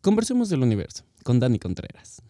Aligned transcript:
Conversemos 0.00 0.48
del 0.48 0.62
universo 0.62 1.04
con 1.24 1.40
Dani 1.40 1.58
Contreras. 1.58 2.22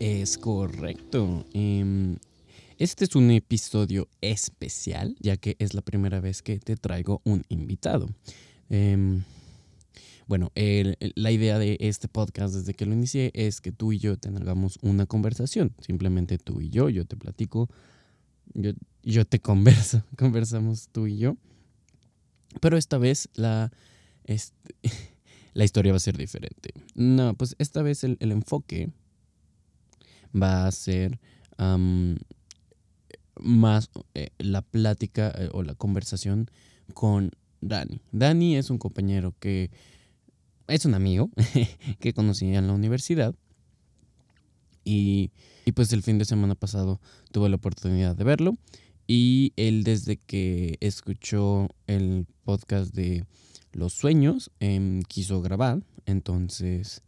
Es 0.00 0.36
correcto. 0.36 1.46
Em, 1.52 2.16
este 2.76 3.04
es 3.04 3.14
un 3.14 3.30
episodio 3.30 4.08
especial, 4.20 5.14
ya 5.20 5.36
que 5.36 5.54
es 5.60 5.74
la 5.74 5.82
primera 5.82 6.20
vez 6.20 6.42
que 6.42 6.58
te 6.58 6.76
traigo 6.76 7.20
un 7.24 7.44
invitado. 7.50 8.08
Bueno, 10.26 10.52
la 10.54 11.30
idea 11.30 11.58
de 11.58 11.76
este 11.80 12.08
podcast 12.08 12.54
desde 12.54 12.74
que 12.74 12.86
lo 12.86 12.94
inicié 12.94 13.30
es 13.34 13.60
que 13.60 13.72
tú 13.72 13.92
y 13.92 13.98
yo 13.98 14.16
tengamos 14.16 14.78
una 14.82 15.06
conversación. 15.06 15.74
Simplemente 15.80 16.38
tú 16.38 16.60
y 16.60 16.70
yo, 16.70 16.88
yo 16.88 17.04
te 17.04 17.16
platico, 17.16 17.68
yo, 18.54 18.72
yo 19.02 19.24
te 19.24 19.40
converso, 19.40 20.04
conversamos 20.16 20.88
tú 20.92 21.06
y 21.06 21.18
yo. 21.18 21.36
Pero 22.60 22.76
esta 22.76 22.98
vez 22.98 23.28
la, 23.34 23.72
la 25.54 25.64
historia 25.64 25.92
va 25.92 25.96
a 25.96 26.00
ser 26.00 26.16
diferente. 26.16 26.72
No, 26.94 27.34
pues 27.34 27.56
esta 27.58 27.82
vez 27.82 28.04
el, 28.04 28.16
enfoque 28.20 28.90
va 30.34 30.66
a 30.66 30.72
ser 30.72 31.18
más 33.40 33.90
eh, 34.14 34.30
la 34.38 34.62
plática 34.62 35.32
eh, 35.36 35.48
o 35.52 35.62
la 35.62 35.74
conversación 35.74 36.50
con 36.94 37.30
Dani. 37.60 38.00
Dani 38.10 38.56
es 38.56 38.70
un 38.70 38.78
compañero 38.78 39.34
que 39.38 39.70
es 40.68 40.84
un 40.84 40.94
amigo 40.94 41.30
que 42.00 42.12
conocí 42.12 42.46
en 42.54 42.66
la 42.66 42.72
universidad. 42.72 43.34
Y, 44.84 45.30
y, 45.64 45.72
pues 45.72 45.92
el 45.92 46.02
fin 46.02 46.18
de 46.18 46.24
semana 46.24 46.54
pasado 46.54 47.00
tuve 47.30 47.48
la 47.48 47.56
oportunidad 47.56 48.16
de 48.16 48.24
verlo. 48.24 48.56
Y 49.06 49.52
él 49.56 49.84
desde 49.84 50.16
que 50.16 50.76
escuchó 50.80 51.68
el 51.86 52.26
podcast 52.44 52.94
de 52.94 53.24
Los 53.72 53.92
Sueños, 53.92 54.50
em, 54.60 55.02
quiso 55.02 55.40
grabar. 55.42 55.82
Entonces 56.06 57.02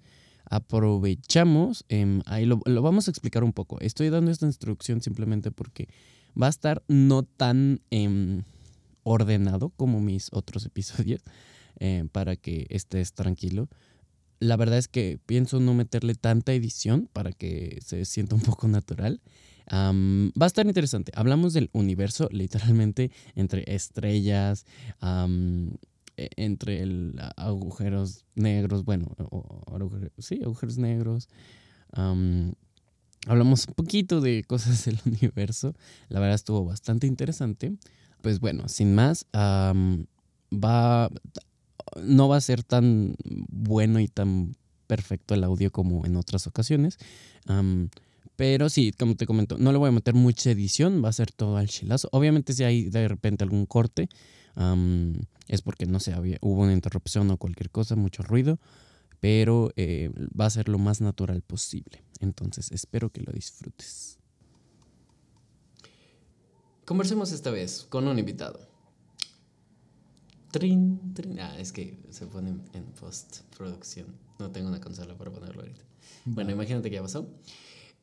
aprovechamos. 0.44 1.84
Em, 1.88 2.20
ahí 2.26 2.46
lo, 2.46 2.60
lo, 2.64 2.82
vamos 2.82 3.08
a 3.08 3.10
explicar 3.10 3.42
un 3.42 3.52
poco. 3.52 3.80
Estoy 3.80 4.10
dando 4.10 4.30
esta 4.30 4.46
instrucción 4.46 5.00
simplemente 5.00 5.50
porque 5.50 5.88
va 6.40 6.46
a 6.46 6.50
estar 6.50 6.82
no 6.88 7.22
tan 7.22 7.80
em, 7.90 8.42
ordenado 9.02 9.70
como 9.70 10.00
mis 10.00 10.28
otros 10.32 10.66
episodios 10.66 11.22
eh, 11.80 12.04
para 12.12 12.36
que 12.36 12.66
estés 12.70 13.12
tranquilo. 13.12 13.68
La 14.40 14.56
verdad 14.56 14.78
es 14.78 14.88
que 14.88 15.18
pienso 15.26 15.60
no 15.60 15.74
meterle 15.74 16.14
tanta 16.14 16.52
edición 16.52 17.08
para 17.12 17.32
que 17.32 17.78
se 17.84 18.04
sienta 18.04 18.34
un 18.34 18.42
poco 18.42 18.68
natural. 18.68 19.20
va 19.70 20.44
a 20.44 20.46
estar 20.46 20.66
interesante. 20.66 21.12
Hablamos 21.14 21.52
del 21.52 21.70
universo, 21.72 22.28
literalmente, 22.30 23.10
entre 23.34 23.64
estrellas, 23.74 24.66
e, 26.16 26.28
entre 26.36 26.84
agujeros 27.36 28.24
negros, 28.34 28.84
bueno, 28.84 29.08
sí, 30.18 30.40
agujeros 30.44 30.78
negros. 30.78 31.28
hablamos 33.26 33.66
un 33.66 33.74
poquito 33.74 34.20
de 34.20 34.44
cosas 34.44 34.84
del 34.84 34.98
universo. 35.06 35.74
La 36.08 36.20
verdad 36.20 36.34
estuvo 36.34 36.64
bastante 36.64 37.06
interesante. 37.06 37.72
Pues 38.20 38.40
bueno, 38.40 38.68
sin 38.68 38.94
más, 38.94 39.26
va 39.34 41.10
no 42.02 42.28
va 42.28 42.36
a 42.36 42.40
ser 42.40 42.62
tan 42.62 43.16
bueno 43.48 44.00
y 44.00 44.08
tan 44.08 44.56
perfecto 44.86 45.34
el 45.34 45.44
audio 45.44 45.70
como 45.72 46.04
en 46.06 46.16
otras 46.16 46.46
ocasiones. 46.46 46.98
pero 48.36 48.68
sí, 48.68 48.92
como 48.92 49.14
te 49.16 49.26
comento, 49.26 49.58
no 49.58 49.72
le 49.72 49.78
voy 49.78 49.88
a 49.88 49.92
meter 49.92 50.14
mucha 50.14 50.50
edición, 50.50 51.02
va 51.04 51.08
a 51.08 51.12
ser 51.12 51.30
todo 51.30 51.56
al 51.56 51.68
chilazo. 51.68 52.08
Obviamente 52.12 52.52
si 52.52 52.64
hay 52.64 52.84
de 52.84 53.08
repente 53.08 53.44
algún 53.44 53.66
corte, 53.66 54.08
es 55.48 55.62
porque 55.62 55.86
no 55.86 56.00
sé, 56.00 56.12
había, 56.12 56.38
hubo 56.40 56.62
una 56.62 56.72
interrupción 56.72 57.30
o 57.30 57.36
cualquier 57.36 57.70
cosa, 57.70 57.96
mucho 57.96 58.22
ruido, 58.22 58.58
pero 59.20 59.70
eh, 59.76 60.10
va 60.38 60.46
a 60.46 60.50
ser 60.50 60.68
lo 60.68 60.78
más 60.78 61.00
natural 61.00 61.42
posible. 61.42 62.02
Entonces 62.20 62.70
espero 62.72 63.10
que 63.10 63.22
lo 63.22 63.32
disfrutes. 63.32 64.18
Conversemos 66.84 67.32
esta 67.32 67.50
vez 67.50 67.86
con 67.88 68.06
un 68.06 68.18
invitado. 68.18 68.73
Trin, 70.54 71.00
trin. 71.14 71.40
Ah, 71.40 71.58
es 71.58 71.72
que 71.72 71.98
se 72.10 72.28
pone 72.28 72.50
en 72.50 72.84
postproducción. 73.00 74.06
No 74.38 74.52
tengo 74.52 74.68
una 74.68 74.80
consola 74.80 75.18
para 75.18 75.32
ponerlo 75.32 75.62
ahorita. 75.62 75.80
Bueno, 76.26 76.52
imagínate 76.52 76.90
que 76.90 76.94
ya 76.94 77.02
pasó. 77.02 77.26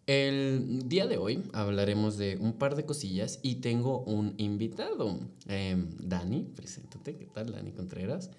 El 0.06 0.90
día 0.90 1.07
de 1.07 1.16
hoy 1.16 1.45
hablaremos 1.53 2.17
de 2.17 2.38
un 2.41 2.51
par 2.51 2.75
de 2.75 2.85
cosillas 2.85 3.40
y 3.41 3.61
tengo 3.61 4.01
un 4.03 4.34
invitado. 4.35 5.17
Em, 5.47 5.91
Dani, 5.97 6.44
preséntate. 6.53 7.16
¿Qué 7.16 7.25
tal, 7.28 7.53
Dani 7.53 7.72
Contreras? 7.72 8.31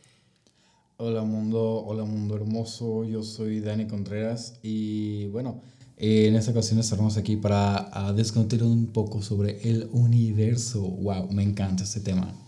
Hola 0.98 1.22
mundo, 1.22 1.82
hola 1.82 2.04
mundo 2.04 2.36
hermoso. 2.36 3.04
Yo 3.04 3.22
soy 3.22 3.60
Dani 3.60 3.86
Contreras 3.86 4.58
y 4.62 5.28
bueno, 5.28 5.62
en 5.96 6.36
esta 6.36 6.50
ocasión 6.50 6.78
estaremos 6.78 7.16
aquí 7.16 7.36
para 7.36 8.12
discutir 8.14 8.62
un 8.62 8.88
poco 8.88 9.22
sobre 9.22 9.66
el 9.66 9.88
universo. 9.90 10.82
Wow, 10.82 11.32
me 11.32 11.42
encanta 11.42 11.84
este 11.84 12.00
tema. 12.00 12.41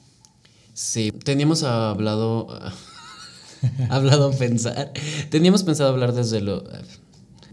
Sí, 0.74 1.12
teníamos 1.12 1.62
hablado. 1.62 2.48
hablado 3.88 4.32
pensar. 4.32 4.92
Teníamos 5.30 5.62
pensado 5.62 5.90
hablar 5.90 6.12
desde 6.12 6.40
lo. 6.40 6.64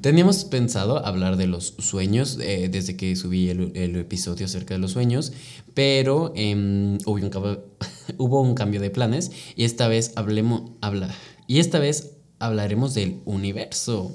Teníamos 0.02 0.46
pensado 0.46 1.06
hablar 1.06 1.38
de 1.38 1.46
los 1.46 1.76
sueños 1.78 2.40
eh, 2.42 2.70
desde 2.72 2.98
que 2.98 3.16
subí 3.16 3.50
el, 3.50 3.96
episodio 3.96 4.48
acerca 4.48 4.74
de 4.74 4.80
los 4.80 4.94
sueños, 4.94 5.32
pero 5.76 6.34
em, 6.36 6.98
hubo, 7.06 7.18
un 7.18 7.30
hubo 8.18 8.42
un 8.42 8.56
cambio 8.56 8.82
de 8.82 8.90
planes 8.90 9.32
y 9.56 9.64
esta 9.64 9.88
vez 9.88 10.14
hablemos, 10.16 10.72
habla, 10.82 11.14
y 11.46 11.60
esta 11.60 11.78
vez 11.78 12.14
hablaremos 12.40 12.96
del 12.96 13.22
universo. 13.26 14.12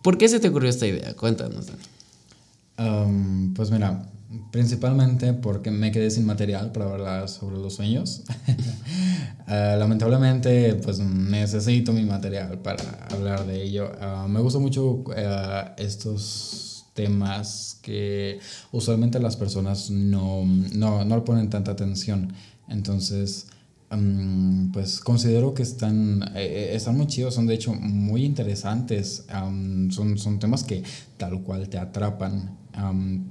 ¿Por 0.00 0.16
qué 0.16 0.28
se 0.28 0.40
te 0.40 0.48
ocurrió 0.48 0.70
esta 0.70 0.86
idea? 0.86 1.14
Cuéntanos, 1.14 1.66
Dani. 1.66 3.52
pues 3.54 3.70
mira, 3.70 4.08
principalmente 4.50 5.32
porque 5.32 5.70
me 5.70 5.92
quedé 5.92 6.10
sin 6.10 6.26
material 6.26 6.72
para 6.72 6.86
hablar 6.86 7.28
sobre 7.28 7.58
los 7.58 7.74
sueños. 7.74 8.22
Ah, 9.46 9.76
lamentablemente, 9.78 10.74
pues 10.76 11.00
necesito 11.00 11.92
mi 11.92 12.04
material 12.04 12.60
para 12.60 12.82
hablar 13.10 13.46
de 13.46 13.62
ello. 13.62 13.92
Ah, 14.00 14.26
me 14.26 14.40
gustan 14.40 14.62
mucho 14.62 15.04
ah, 15.14 15.74
estos 15.76 16.86
temas 16.94 17.78
que 17.82 18.38
usualmente 18.72 19.20
las 19.20 19.36
personas 19.36 19.90
no, 19.90 20.46
no, 20.46 21.04
no 21.04 21.24
ponen 21.26 21.50
tanta 21.50 21.72
atención. 21.72 22.32
Entonces, 22.68 23.48
pues 24.72 25.00
considero 25.00 25.54
que 25.54 25.62
están, 25.62 26.22
eh, 26.34 26.70
eh, 26.70 26.70
están 26.74 26.96
muy 26.96 27.06
chidos, 27.06 27.34
son 27.34 27.46
de 27.46 27.54
hecho 27.54 27.74
muy 27.74 28.24
interesantes, 28.24 29.26
son, 29.90 30.18
son 30.18 30.38
temas 30.38 30.64
que 30.64 30.82
tal 31.16 31.42
cual 31.42 31.68
te 31.68 31.78
atrapan 31.78 32.63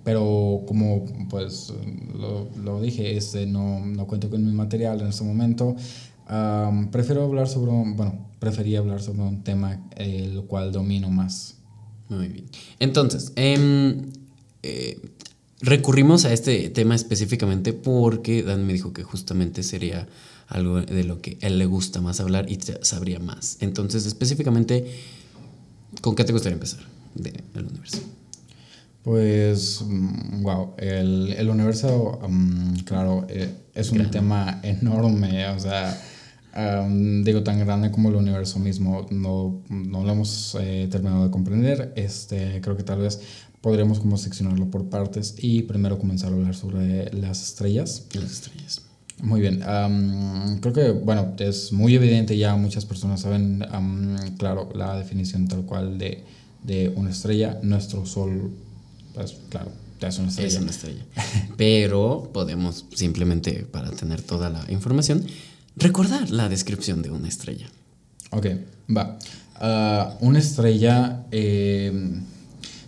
pero 0.04 0.64
como 0.68 1.06
pues 1.30 1.74
lo, 2.14 2.50
lo 2.62 2.81
dije, 2.81 3.18
este, 3.18 3.46
no, 3.46 3.80
no, 3.80 4.08
cuento 4.08 4.30
con 4.30 4.46
mi 4.46 4.52
material 4.52 5.02
en 5.02 5.08
este 5.08 5.24
momento, 5.24 5.76
prefiero 6.92 7.24
hablar 7.24 7.48
sobre, 7.48 7.72
bueno, 7.72 8.28
prefería 8.40 8.80
hablar 8.80 9.02
sobre 9.02 9.22
un 9.22 9.44
tema 9.44 9.80
el 9.96 10.44
cual 10.44 10.72
domino 10.72 11.09
más. 11.09 11.56
Muy 12.09 12.28
bien. 12.28 12.46
Entonces, 12.80 13.31
em, 13.36 14.12
eh, 14.62 15.00
recurrimos 15.62 16.25
a 16.25 16.34
este 16.34 16.70
tema 16.70 16.96
específicamente 16.96 17.74
porque 17.74 18.44
Dan 18.44 18.66
me 18.66 18.74
dijo 18.74 18.94
que 18.94 19.04
justamente 19.04 19.64
sería 19.64 20.08
algo 20.48 20.81
de 20.81 21.04
lo 21.04 21.22
que 21.22 21.38
él 21.42 21.58
le 21.58 21.66
gusta 21.66 22.02
más 22.02 22.20
hablar 22.20 22.50
y 22.50 22.60
sabría 22.81 23.20
más. 23.20 23.58
Entonces, 23.62 24.06
específicamente, 24.06 24.86
¿con 26.02 26.16
qué 26.16 26.24
te 26.24 26.34
gustaría 26.34 26.56
empezar 26.56 26.81
del 27.16 27.66
universo? 27.66 28.00
Pues, 29.04 29.84
wow, 30.42 30.68
mm, 30.68 30.74
el, 30.78 31.34
el 31.34 31.50
universo, 31.50 32.20
mm, 32.28 32.76
claro, 32.86 33.26
eh, 33.30 33.54
es 33.76 33.92
un 33.92 34.10
tema 34.10 34.62
enorme, 34.64 35.46
o 35.50 35.60
sea, 35.60 36.02
digo, 37.24 37.44
tan 37.44 37.60
grande 37.60 37.92
como 37.92 38.10
el 38.10 38.16
universo 38.16 38.60
mismo, 38.60 39.06
no, 39.12 39.62
no 39.70 40.04
lo 40.06 40.12
hemos 40.12 40.56
eh, 40.62 40.88
terminado 40.90 41.26
de 41.26 41.32
comprender, 41.32 41.92
este, 41.98 42.62
creo 42.62 42.78
que 42.78 42.84
tal 42.84 43.00
vez 43.00 43.20
podríamos 43.60 44.00
como 44.00 44.18
seccionarlo 44.18 44.70
por 44.72 44.90
partes 44.90 45.36
y 45.38 45.64
primero 45.64 46.00
comenzar 46.00 46.32
a 46.32 46.36
hablar 46.36 46.56
sobre 46.56 47.12
las 47.14 47.42
estrellas. 47.44 48.06
Las 48.14 48.32
estrellas. 48.32 48.84
Muy 49.22 49.42
bien, 49.42 49.60
creo 50.62 50.74
que, 50.74 50.92
bueno, 50.92 51.34
es 51.40 51.74
muy 51.74 51.96
evidente 51.96 52.38
ya, 52.38 52.56
muchas 52.56 52.86
personas 52.86 53.22
saben, 53.22 53.66
claro, 54.38 54.70
la 54.74 54.98
definición 54.98 55.48
tal 55.48 55.66
cual 55.66 55.98
de, 55.98 56.24
de 56.64 56.90
una 56.96 57.10
estrella, 57.10 57.60
nuestro 57.64 58.06
Sol 58.06 58.52
pues 59.13 59.38
claro, 59.50 59.71
es 60.07 60.19
una 60.19 60.30
estrella. 60.30 60.48
Es 60.48 60.57
una 60.57 60.71
estrella. 60.71 61.06
Pero 61.57 62.30
podemos 62.33 62.86
simplemente, 62.94 63.65
para 63.71 63.92
tener 63.92 64.21
toda 64.21 64.50
la 64.50 64.65
información, 64.69 65.25
recordar 65.75 66.30
la 66.30 66.50
descripción 66.50 67.01
de 67.01 67.12
una 67.12 67.27
estrella. 67.27 67.68
Ok, 68.31 68.48
va. 68.95 69.18
Ah, 69.56 70.18
una 70.19 70.39
estrella, 70.39 71.25
em, 71.31 72.24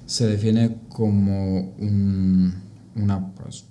se 0.06 0.28
define 0.28 0.78
como 0.90 1.76
una 2.96 3.34
pues, 3.36 3.66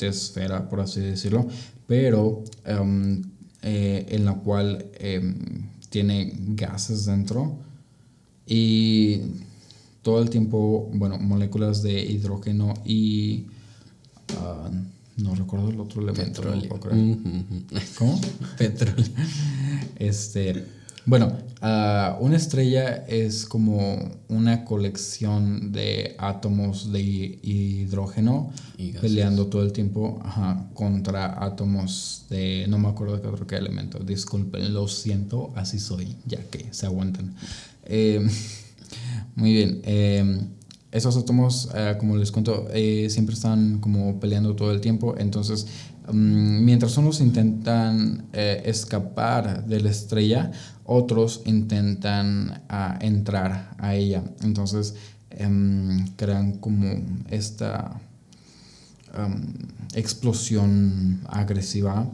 esfera, 0.00 0.68
por 0.68 0.80
así 0.80 1.00
decirlo, 1.00 1.48
pero 1.86 2.44
em, 2.64 3.22
eh, 3.62 4.06
en 4.10 4.24
la 4.24 4.34
cual 4.34 4.84
em, 4.98 5.68
tiene 5.88 6.32
gases 6.34 7.06
dentro 7.06 7.56
y 8.46 9.20
todo 10.04 10.22
el 10.22 10.30
tiempo, 10.30 10.88
bueno, 10.94 11.18
moléculas 11.18 11.82
de 11.82 12.00
hidrógeno 12.00 12.74
y... 12.84 13.46
Ah, 14.38 14.70
no 15.16 15.34
recuerdo 15.34 15.70
el 15.70 15.80
otro 15.80 16.02
elemento. 16.02 16.42
Petróleo. 16.42 16.80
¿Cómo? 17.98 18.20
Petróleo. 18.58 19.06
Este, 19.96 20.64
bueno, 21.06 21.32
ah, 21.60 22.16
una 22.20 22.36
estrella 22.36 23.04
es 23.06 23.46
como 23.46 23.96
una 24.28 24.64
colección 24.64 25.70
de 25.70 26.16
átomos 26.18 26.90
de 26.90 27.00
hidrógeno 27.00 28.52
peleando 29.00 29.46
todo 29.46 29.62
el 29.62 29.72
tiempo 29.72 30.20
contra 30.74 31.44
átomos 31.44 32.24
de, 32.28 32.66
no 32.68 32.78
me 32.78 32.88
acuerdo 32.88 33.20
qué 33.20 33.28
otro 33.28 33.46
elemento, 33.56 33.98
disculpen, 34.00 34.74
lo 34.74 34.88
siento, 34.88 35.52
así 35.54 35.78
soy, 35.78 36.16
ya 36.26 36.42
que 36.50 36.66
se 36.72 36.86
aguantan. 36.86 37.34
Eh, 37.84 38.26
muy 39.36 39.52
bien, 39.52 39.80
eh, 39.84 40.46
esos 40.92 41.16
átomos, 41.16 41.68
eh, 41.74 41.96
como 41.98 42.16
les 42.16 42.30
cuento, 42.30 42.68
siempre 43.08 43.34
están 43.34 43.80
como 43.80 44.20
peleando 44.20 44.54
todo 44.54 44.70
el 44.72 44.80
tiempo, 44.80 45.14
entonces 45.18 45.66
mm, 46.12 46.64
mientras 46.64 46.96
unos 46.96 47.20
intentan 47.20 48.26
escapar 48.32 49.66
de 49.66 49.80
la 49.80 49.90
estrella, 49.90 50.52
otros 50.84 51.42
intentan 51.46 52.62
ah, 52.68 52.98
entrar 53.00 53.74
a 53.78 53.94
ella. 53.94 54.22
Entonces 54.42 54.94
em, 55.30 56.06
crean 56.16 56.58
como 56.58 57.02
esta 57.30 58.00
explosión 59.94 61.20
agresiva. 61.28 62.06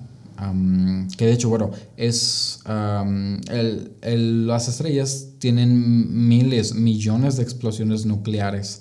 Que 1.16 1.26
de 1.26 1.32
hecho, 1.32 1.48
bueno, 1.48 1.70
es 1.96 2.60
las 2.64 4.68
estrellas 4.68 5.28
tienen 5.38 6.28
miles, 6.28 6.74
millones 6.74 7.36
de 7.36 7.42
explosiones 7.42 8.06
nucleares. 8.06 8.80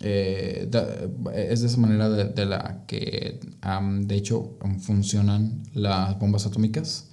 Eh, 0.00 0.70
es 1.34 1.60
de 1.60 1.66
esa 1.66 1.76
manera 1.78 2.08
de 2.08 2.46
la 2.46 2.84
que, 2.86 3.40
de 4.00 4.14
hecho, 4.14 4.58
funcionan 4.80 5.62
las 5.74 6.18
bombas 6.18 6.46
atómicas. 6.46 7.08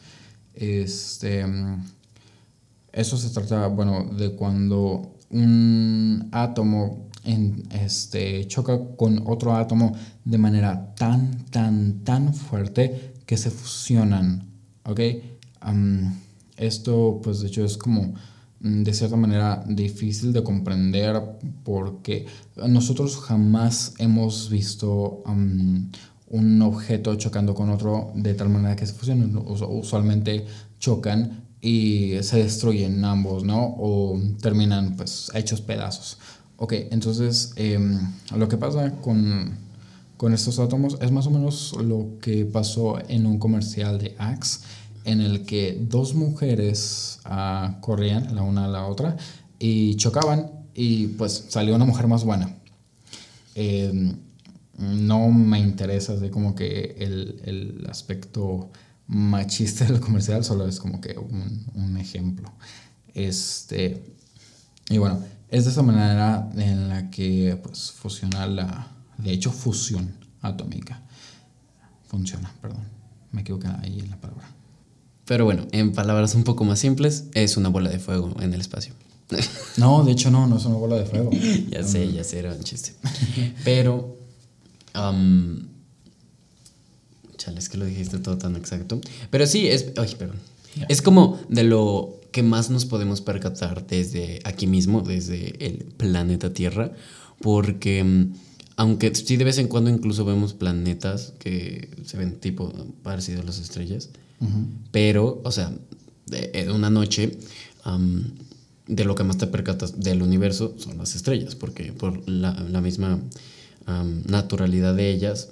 Este, 0.53 1.45
eso 2.91 3.17
se 3.17 3.29
trata, 3.29 3.67
bueno, 3.67 4.09
de 4.17 4.35
cuando 4.35 5.15
un 5.29 6.29
átomo 6.31 7.09
en, 7.23 7.63
este, 7.71 8.47
choca 8.47 8.79
con 8.97 9.23
otro 9.25 9.55
átomo 9.55 9.93
de 10.25 10.37
manera 10.37 10.93
tan, 10.95 11.45
tan, 11.49 12.03
tan 12.03 12.33
fuerte 12.33 13.13
que 13.25 13.37
se 13.37 13.49
fusionan, 13.49 14.47
¿ok? 14.85 14.99
esto, 16.57 17.21
pues, 17.23 17.39
de 17.39 17.47
hecho, 17.47 17.63
es 17.63 17.77
como 17.77 18.13
mm, 18.59 18.83
de 18.83 18.93
cierta 18.93 19.15
manera 19.15 19.63
difícil 19.67 20.33
de 20.33 20.43
comprender 20.43 21.21
porque 21.63 22.25
nosotros 22.67 23.17
jamás 23.17 23.93
hemos 23.97 24.49
visto 24.49 25.23
un 26.27 26.61
objeto 26.61 27.15
chocando 27.15 27.53
con 27.55 27.69
otro 27.69 28.11
de 28.15 28.33
tal 28.33 28.49
manera 28.49 28.75
que 28.75 28.85
se 28.85 28.93
fusionen. 28.93 29.37
Usualmente 29.37 30.45
chocan 30.79 31.43
y 31.61 32.15
se 32.23 32.43
destruyen 32.43 33.05
ambos, 33.05 33.45
¿no? 33.45 33.75
O 33.77 34.19
terminan 34.41 34.97
pues 34.97 35.31
hechos 35.33 35.61
pedazos. 35.61 36.17
Ok, 36.63 36.71
entonces 36.91 37.51
em, 37.57 37.99
lo 38.33 38.47
que 38.47 38.55
pasa 38.55 38.93
con, 39.01 39.57
con 40.15 40.33
estos 40.33 40.59
átomos 40.59 40.97
es 41.01 41.11
más 41.11 41.27
o 41.27 41.29
menos 41.29 41.75
lo 41.83 42.17
que 42.21 42.45
pasó 42.45 42.99
en 43.09 43.25
un 43.25 43.37
comercial 43.37 43.99
de 43.99 44.15
Axe 44.17 44.61
en 45.03 45.19
el 45.19 45.45
que 45.45 45.77
dos 45.77 46.15
mujeres 46.15 47.19
uh, 47.25 47.81
corrían 47.81 48.33
la 48.33 48.43
una 48.43 48.63
a 48.63 48.67
la 48.69 48.85
otra 48.85 49.17
y 49.59 49.95
chocaban 49.95 50.51
y 50.73 51.07
pues 51.07 51.47
salió 51.49 51.75
una 51.75 51.83
mujer 51.83 52.07
más 52.07 52.23
buena. 52.23 52.55
Eh, 53.55 54.15
no 54.77 55.31
me 55.31 55.59
interesa 55.59 56.15
de 56.15 56.29
como 56.29 56.55
que 56.55 56.95
el, 56.97 57.41
el, 57.43 57.87
aspecto 57.89 58.69
machista 59.07 59.83
del 59.83 59.99
comercial, 59.99 60.45
solo 60.45 60.65
es 60.65 60.79
como 60.79 61.01
que 61.01 61.17
un, 61.17 61.65
un, 61.75 61.97
ejemplo. 61.97 62.49
Este, 63.13 64.01
y 64.89 64.97
bueno, 64.97 65.19
es 65.53 65.65
de 65.65 65.71
esa 65.71 65.81
manera 65.83 66.49
en 66.55 66.89
la 66.89 67.09
que 67.09 67.59
pues, 67.61 67.91
fusiona 67.91 68.45
la, 68.47 68.87
de 69.17 69.31
hecho, 69.31 69.51
fusión 69.51 70.13
atómica. 70.41 71.01
Funciona, 72.07 72.51
perdón. 72.61 72.83
Me 73.31 73.41
equivoqué 73.41 73.67
ahí 73.67 73.99
en 73.99 74.09
la 74.09 74.17
palabra. 74.17 74.47
Pero 75.25 75.45
bueno, 75.45 75.65
en 75.71 75.93
palabras 75.93 76.35
un 76.35 76.43
poco 76.43 76.65
más 76.65 76.79
simples, 76.79 77.25
es 77.33 77.55
una 77.55 77.69
bola 77.69 77.89
de 77.89 77.99
fuego 77.99 78.35
en 78.39 78.53
el 78.53 78.61
espacio. 78.61 78.93
No, 79.77 80.03
de 80.03 80.11
hecho 80.11 80.29
no, 80.29 80.45
no 80.45 80.57
es 80.57 80.65
una 80.65 80.75
bola 80.75 80.97
de 80.97 81.05
fuego. 81.05 81.31
ya 81.69 81.83
sé, 81.83 82.11
ya 82.11 82.23
sé, 82.23 82.39
era 82.39 82.53
un 82.53 82.63
chiste. 82.63 82.93
Pero 83.63 84.23
Um, 84.95 85.67
chale, 87.37 87.59
es 87.59 87.69
que 87.69 87.77
lo 87.77 87.85
dijiste 87.85 88.19
todo 88.19 88.37
tan 88.37 88.55
exacto. 88.55 89.01
Pero 89.29 89.47
sí, 89.47 89.67
es. 89.67 89.91
Ay, 89.97 90.15
perdón. 90.17 90.37
Es 90.89 91.01
como 91.01 91.39
de 91.49 91.63
lo 91.63 92.19
que 92.33 92.43
más 92.43 92.69
nos 92.69 92.83
podemos 92.85 93.21
percatar 93.21 93.87
desde 93.87 94.41
aquí 94.43 94.67
mismo, 94.67 95.01
desde 95.01 95.65
el 95.65 95.85
planeta 95.95 96.51
Tierra, 96.51 96.91
porque 97.39 98.03
mm, 98.03 98.33
aunque 98.75 99.13
sí 99.15 99.37
de 99.37 99.45
vez 99.45 99.59
en 99.59 99.67
cuando 99.67 99.91
incluso 99.91 100.25
vemos 100.25 100.53
planetas 100.53 101.33
que 101.39 101.89
se 102.03 102.17
ven 102.17 102.39
tipo 102.39 102.73
parecidos 103.03 103.43
a 103.43 103.45
las 103.45 103.59
estrellas, 103.59 104.09
pero, 104.91 105.41
o 105.45 105.51
sea, 105.51 105.71
de, 106.25 106.69
una 106.69 106.89
noche, 106.89 107.37
de 108.87 109.05
lo 109.05 109.15
que 109.15 109.23
más 109.23 109.37
te 109.37 109.47
percatas 109.47 110.01
del 110.01 110.21
universo 110.21 110.73
son 110.77 110.97
las 110.97 111.15
estrellas, 111.15 111.55
porque 111.55 111.93
por 111.93 112.27
la, 112.27 112.51
la 112.69 112.81
misma 112.81 113.21
naturalidad 114.27 114.95
de 114.95 115.11
ellas 115.11 115.49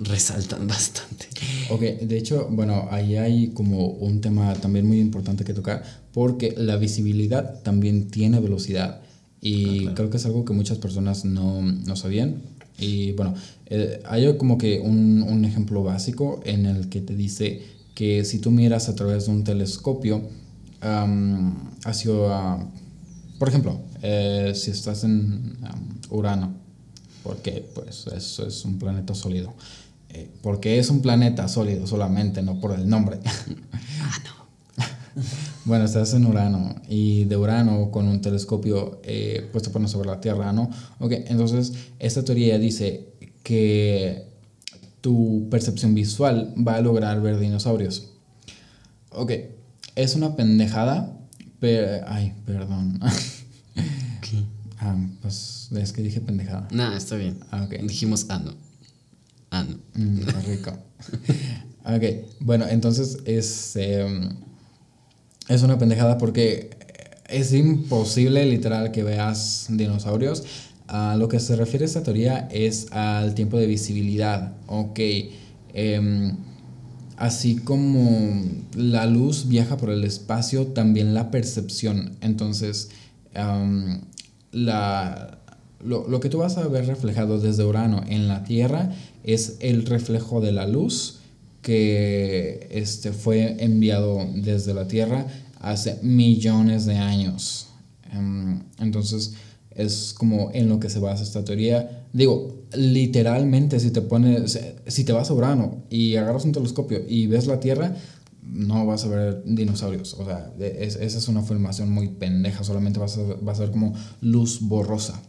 resaltan 0.00 0.66
bastante. 0.66 1.26
Ok, 1.70 1.80
de 1.80 2.18
hecho, 2.18 2.48
bueno, 2.50 2.88
ahí 2.90 3.16
hay 3.16 3.48
como 3.48 3.86
un 3.86 4.20
tema 4.20 4.54
también 4.54 4.86
muy 4.86 5.00
importante 5.00 5.44
que 5.44 5.54
tocar, 5.54 5.82
porque 6.12 6.54
la 6.56 6.76
visibilidad 6.76 7.62
también 7.62 8.08
tiene 8.08 8.40
velocidad 8.40 9.00
y 9.40 9.86
ah, 9.86 9.92
creo 9.94 10.10
que 10.10 10.18
es 10.18 10.26
algo 10.26 10.44
que 10.44 10.52
muchas 10.52 10.78
personas 10.78 11.24
no, 11.24 11.62
no 11.62 11.96
sabían. 11.96 12.42
Y 12.78 13.12
bueno, 13.12 13.34
eh, 13.66 14.02
hay 14.06 14.36
como 14.36 14.58
que 14.58 14.80
un, 14.80 15.22
un, 15.22 15.44
ejemplo 15.44 15.82
básico 15.82 16.40
en 16.44 16.66
el 16.66 16.88
que 16.88 17.00
te 17.00 17.14
dice 17.14 17.62
que 17.94 18.24
si 18.24 18.38
tú 18.38 18.50
miras 18.50 18.88
a 18.88 18.94
través 18.94 19.26
de 19.26 19.32
un 19.32 19.44
telescopio 19.44 20.22
hacia, 21.84 22.12
por 23.38 23.48
ejemplo, 23.48 23.80
eh, 24.02 24.52
si 24.54 24.70
estás 24.70 25.04
en 25.04 25.58
Urano, 26.08 26.54
porque 27.22 27.68
pues 27.74 28.06
eso 28.06 28.46
es 28.46 28.64
un 28.64 28.78
planeta 28.78 29.14
sólido. 29.14 29.52
Eh, 30.12 30.28
porque 30.42 30.78
es 30.78 30.90
un 30.90 31.02
planeta 31.02 31.46
sólido 31.46 31.86
solamente, 31.86 32.42
no 32.42 32.60
por 32.60 32.72
el 32.72 32.88
nombre. 32.88 33.20
ah, 34.02 34.18
no. 34.24 35.22
bueno, 35.64 35.84
estás 35.84 36.14
en 36.14 36.26
Urano 36.26 36.74
y 36.88 37.24
de 37.24 37.36
Urano 37.36 37.90
con 37.90 38.08
un 38.08 38.20
telescopio 38.20 39.00
eh, 39.04 39.48
pues 39.52 39.64
te 39.64 39.70
pones 39.70 39.90
sobre 39.92 40.08
la 40.08 40.20
Tierra, 40.20 40.52
¿no? 40.52 40.70
Ok, 40.98 41.12
entonces 41.26 41.72
esta 41.98 42.24
teoría 42.24 42.58
dice 42.58 43.08
que 43.42 44.26
tu 45.00 45.48
percepción 45.50 45.94
visual 45.94 46.54
va 46.56 46.74
a 46.74 46.80
lograr 46.80 47.20
ver 47.22 47.38
dinosaurios. 47.38 48.10
Ok, 49.12 49.32
es 49.94 50.14
una 50.16 50.36
pendejada, 50.36 51.16
pero... 51.60 52.04
Ay, 52.06 52.34
perdón. 52.44 53.00
Ah, 54.82 54.96
pues 55.20 55.68
es 55.76 55.92
que 55.92 56.02
dije 56.02 56.22
pendejada. 56.22 56.66
No, 56.72 56.90
está 56.96 57.16
bien. 57.16 57.38
Ah, 57.50 57.68
Dijimos 57.82 58.24
ano. 59.50 59.76
Ano. 59.94 60.14
Mm, 60.14 60.20
rico. 60.46 60.72
ok, 61.84 62.26
bueno, 62.40 62.66
entonces 62.68 63.18
es, 63.24 63.76
em, 63.76 64.30
es 65.48 65.62
una 65.62 65.78
pendejada 65.78 66.18
porque 66.18 66.70
es 67.28 67.52
imposible 67.52 68.44
literal 68.46 68.92
que 68.92 69.02
veas 69.02 69.66
dinosaurios. 69.70 70.44
A 70.88 71.14
lo 71.16 71.28
que 71.28 71.38
se 71.38 71.54
refiere 71.54 71.84
esta 71.84 72.02
teoría 72.02 72.48
es 72.50 72.90
al 72.90 73.34
tiempo 73.34 73.58
de 73.58 73.66
visibilidad. 73.66 74.54
Ok. 74.66 74.98
Em, 75.72 76.36
así 77.16 77.56
como 77.56 78.42
la 78.74 79.06
luz 79.06 79.46
viaja 79.46 79.76
por 79.76 79.90
el 79.90 80.02
espacio, 80.04 80.68
también 80.68 81.14
la 81.14 81.30
percepción. 81.30 82.16
Entonces, 82.22 82.90
la, 84.52 85.38
lo, 85.84 86.20
que 86.20 86.28
tú 86.28 86.38
vas 86.38 86.56
a 86.56 86.66
ver 86.66 86.86
reflejado 86.86 87.38
desde 87.38 87.64
Urano 87.64 88.02
en 88.08 88.26
la 88.26 88.42
Tierra 88.42 88.90
es 89.24 89.56
el 89.60 89.86
reflejo 89.86 90.40
de 90.40 90.52
la 90.52 90.66
luz 90.66 91.20
que 91.62 92.68
este, 92.70 93.12
fue 93.12 93.62
enviado 93.62 94.26
desde 94.34 94.74
la 94.74 94.88
Tierra 94.88 95.26
hace 95.60 95.98
millones 96.02 96.86
de 96.86 96.96
años. 96.96 97.68
Em, 98.12 98.62
entonces, 98.78 99.34
es 99.74 100.14
como 100.16 100.50
en 100.52 100.68
lo 100.68 100.80
que 100.80 100.90
se 100.90 100.98
basa 100.98 101.22
esta 101.22 101.44
teoría. 101.44 102.06
Digo, 102.12 102.64
literalmente, 102.74 103.78
si 103.78 103.90
te 103.90 104.02
pones, 104.02 104.58
si 104.86 105.04
te 105.04 105.12
vas 105.12 105.30
a 105.30 105.34
Urano 105.34 105.84
y 105.90 106.16
agarras 106.16 106.44
un 106.44 106.52
telescopio 106.52 107.02
y 107.06 107.26
ves 107.26 107.46
la 107.46 107.60
Tierra, 107.60 107.94
no 108.42 108.86
vas 108.86 109.04
a 109.04 109.08
ver 109.08 109.42
dinosaurios. 109.44 110.14
O 110.14 110.24
sea, 110.24 110.52
esa 110.58 111.02
es 111.02 111.28
una 111.28 111.42
formación 111.42 111.90
muy 111.90 112.08
pendeja. 112.08 112.64
Solamente 112.64 112.98
vas 112.98 113.16
a, 113.18 113.22
vas 113.40 113.58
a 113.58 113.62
ver 113.62 113.70
como 113.70 113.94
luz 114.20 114.60
borrosa. 114.60 115.22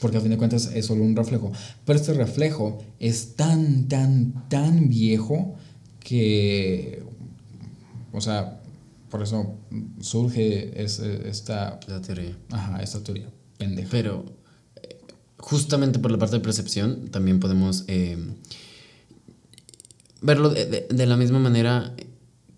Porque 0.00 0.18
a 0.18 0.20
fin 0.20 0.30
de 0.30 0.38
cuentas 0.38 0.70
es 0.74 0.86
solo 0.86 1.04
un 1.04 1.16
reflejo. 1.16 1.52
Pero 1.84 1.98
este 1.98 2.12
reflejo 2.12 2.82
es 2.98 3.34
tan, 3.34 3.88
tan, 3.88 4.48
tan 4.48 4.88
viejo 4.88 5.56
que. 6.00 7.02
O 8.12 8.20
sea, 8.20 8.60
por 9.10 9.22
eso 9.22 9.56
surge 10.00 10.82
esta. 10.82 11.80
La 11.88 12.00
teoría. 12.00 12.36
Ajá, 12.50 12.82
esta 12.82 13.02
teoría. 13.02 13.28
Pendeja. 13.58 13.88
Pero. 13.90 14.24
Eh, 14.76 15.00
justamente 15.38 15.98
por 15.98 16.10
la 16.10 16.18
parte 16.18 16.36
de 16.36 16.42
percepción, 16.42 17.08
también 17.08 17.40
podemos. 17.40 17.84
Eh, 17.88 18.16
verlo 20.20 20.50
de, 20.50 20.86
de 20.90 21.06
la 21.06 21.16
misma 21.16 21.38
manera 21.38 21.94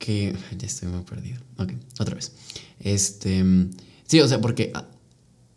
que... 0.01 0.35
Ya 0.59 0.67
estoy 0.67 0.89
muy 0.89 1.03
perdido. 1.05 1.41
Ok, 1.59 1.73
otra 2.01 2.17
vez. 2.17 2.33
Este... 2.81 3.45
Sí, 4.07 4.21
o 4.21 4.27
sea, 4.27 4.41
porque 4.41 4.73
ah, 4.75 4.89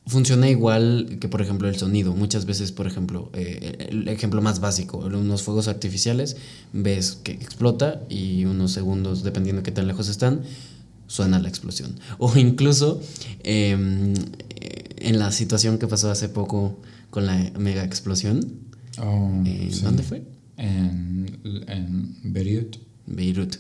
funciona 0.06 0.50
igual 0.50 1.18
que, 1.20 1.30
por 1.30 1.42
ejemplo, 1.42 1.70
el 1.70 1.78
sonido. 1.78 2.14
Muchas 2.14 2.46
veces, 2.46 2.72
por 2.72 2.88
ejemplo, 2.88 3.30
eh, 3.34 3.88
el 3.90 4.08
ejemplo 4.08 4.42
más 4.42 4.60
básico, 4.60 4.98
unos 4.98 5.44
fuegos 5.44 5.68
artificiales, 5.68 6.38
ves 6.74 7.20
que 7.24 7.32
explota 7.32 8.02
y 8.10 8.46
unos 8.46 8.72
segundos, 8.72 9.24
dependiendo 9.24 9.62
de 9.62 9.66
qué 9.66 9.72
tan 9.72 9.88
lejos 9.88 10.10
están, 10.10 10.42
suena 11.08 11.40
la 11.40 11.50
explosión. 11.50 11.96
O 12.18 12.36
incluso 12.38 13.02
em, 13.44 14.14
en 14.98 15.20
la 15.20 15.32
situación 15.32 15.78
que 15.78 15.88
pasó 15.88 16.12
hace 16.12 16.30
poco 16.30 16.80
con 17.10 17.26
la 17.26 17.52
mega 17.58 17.84
explosión. 17.84 18.60
Oh, 19.00 19.32
¿Dónde 19.84 20.04
fue? 20.04 20.24
En, 20.58 21.40
en 21.68 22.34
Beirut. 22.34 22.78
Beirut. 23.06 23.58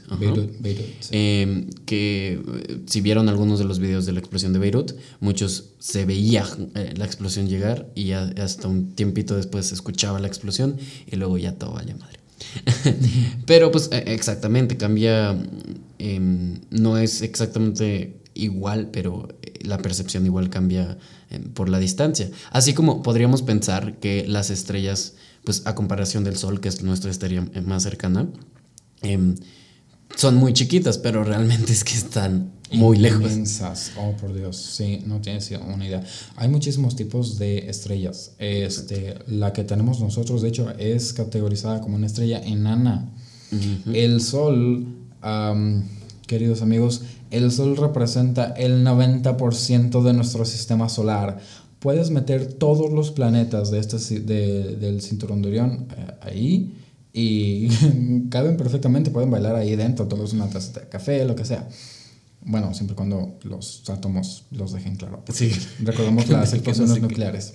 Em, 1.11 1.69
que 1.85 2.33
eh, 2.33 2.79
si 2.85 3.01
vieron 3.01 3.27
algunos 3.27 3.59
de 3.59 3.65
los 3.65 3.79
videos 3.79 4.05
de 4.05 4.13
la 4.13 4.19
explosión 4.19 4.53
de 4.53 4.59
Beirut, 4.59 4.93
muchos 5.19 5.71
se 5.79 6.05
veía 6.05 6.47
eh, 6.75 6.93
la 6.95 7.05
explosión 7.05 7.49
llegar 7.49 7.91
y 7.93 8.11
hasta 8.11 8.67
un 8.67 8.95
tiempito 8.95 9.35
después 9.35 9.67
se 9.67 9.75
escuchaba 9.75 10.19
la 10.19 10.27
explosión 10.27 10.77
y 11.11 11.17
luego 11.17 11.37
ya 11.37 11.55
todo 11.55 11.73
vaya 11.73 11.95
madre. 11.95 12.19
Pero 13.45 13.71
pues 13.71 13.89
e, 13.91 14.13
exactamente, 14.13 14.77
cambia, 14.77 15.37
em, 15.99 16.59
no 16.69 16.97
es 16.97 17.21
exactamente 17.21 18.17
igual, 18.33 18.89
pero 18.91 19.27
eh, 19.41 19.59
la 19.61 19.77
percepción 19.77 20.25
igual 20.25 20.49
cambia 20.49 20.97
em, 21.29 21.43
por 21.43 21.69
la 21.69 21.79
distancia. 21.79 22.29
Así 22.51 22.73
como 22.73 23.03
podríamos 23.03 23.41
pensar 23.41 23.99
que 23.99 24.25
las 24.27 24.49
estrellas, 24.49 25.15
pues 25.43 25.63
a 25.65 25.75
comparación 25.75 26.23
del 26.23 26.37
Sol, 26.37 26.61
que 26.61 26.69
es 26.69 26.81
nuestra 26.81 27.11
estrella 27.11 27.45
más 27.65 27.83
cercana, 27.83 28.27
Em, 29.03 29.35
son 30.15 30.35
muy 30.35 30.53
chiquitas, 30.53 30.97
pero 30.97 31.23
realmente 31.23 31.73
es 31.73 31.83
que 31.83 31.93
están 31.93 32.51
muy 32.71 32.97
lejos. 32.97 33.61
Oh, 33.97 34.13
por 34.19 34.33
Dios, 34.33 34.57
sí, 34.57 35.03
no 35.05 35.21
tienes 35.21 35.51
una 35.51 35.85
idea. 35.85 36.03
Hay 36.35 36.49
muchísimos 36.49 36.95
tipos 36.95 37.37
de 37.37 37.69
estrellas. 37.69 38.31
Este, 38.39 39.15
la 39.27 39.53
que 39.53 39.63
tenemos 39.63 39.99
nosotros, 39.99 40.41
de 40.41 40.49
hecho, 40.49 40.71
es 40.77 41.13
categorizada 41.13 41.81
como 41.81 41.95
una 41.95 42.07
estrella 42.07 42.39
enana. 42.39 43.11
El 43.93 44.19
Sol, 44.21 44.87
queridos 46.25 46.63
amigos, 46.63 47.01
el 47.29 47.51
Sol 47.51 47.77
representa 47.77 48.45
el 48.57 48.83
90% 48.83 50.01
de 50.01 50.13
nuestro 50.13 50.45
sistema 50.45 50.89
solar. 50.89 51.39
Puedes 51.79 52.09
meter 52.09 52.53
todos 52.53 52.91
los 52.91 53.11
planetas 53.11 53.69
de 53.69 53.79
este, 53.79 54.19
del 54.21 55.01
cinturón 55.01 55.41
de 55.41 55.49
Orión 55.49 55.87
eh, 55.97 56.07
ahí 56.21 56.82
y 57.13 57.69
caben 58.29 58.57
perfectamente, 58.57 59.11
pueden 59.11 59.29
bailar 59.29 59.55
ahí 59.55 59.75
dentro, 59.75 60.07
todos 60.07 60.33
una 60.33 60.49
taza 60.49 60.79
de 60.79 60.89
café, 60.89 61.23
lo 61.25 61.35
que 61.35 61.45
sea. 61.45 61.69
Bueno, 62.41 62.73
siempre 62.73 62.95
cuando 62.95 63.37
los 63.43 63.89
átomos 63.89 64.45
los 64.51 64.73
dejen 64.73 64.95
claro. 64.95 65.23
Sí. 65.31 65.51
Recordemos 65.79 66.27
las 66.27 66.53
explosiones 66.53 67.01
nucleares. 67.01 67.53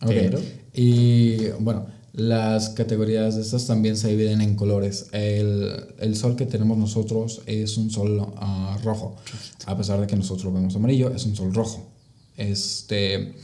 Pero. 0.00 0.40
Y 0.74 1.48
bueno, 1.60 1.86
las 2.12 2.70
categorías 2.70 3.36
de 3.36 3.42
estas 3.42 3.66
también 3.66 3.96
se 3.96 4.08
dividen 4.08 4.42
en 4.42 4.56
colores. 4.56 5.06
El, 5.12 5.94
el 5.98 6.16
sol 6.16 6.36
que 6.36 6.44
tenemos 6.46 6.76
nosotros 6.76 7.42
es 7.46 7.78
un 7.78 7.90
sol 7.90 8.34
ah, 8.36 8.78
rojo. 8.84 9.16
A 9.64 9.76
pesar 9.76 10.00
de 10.00 10.06
que 10.06 10.16
nosotros 10.16 10.52
vemos 10.52 10.76
amarillo, 10.76 11.10
es 11.14 11.24
un 11.24 11.34
sol 11.34 11.54
rojo. 11.54 11.88
Este. 12.36 13.34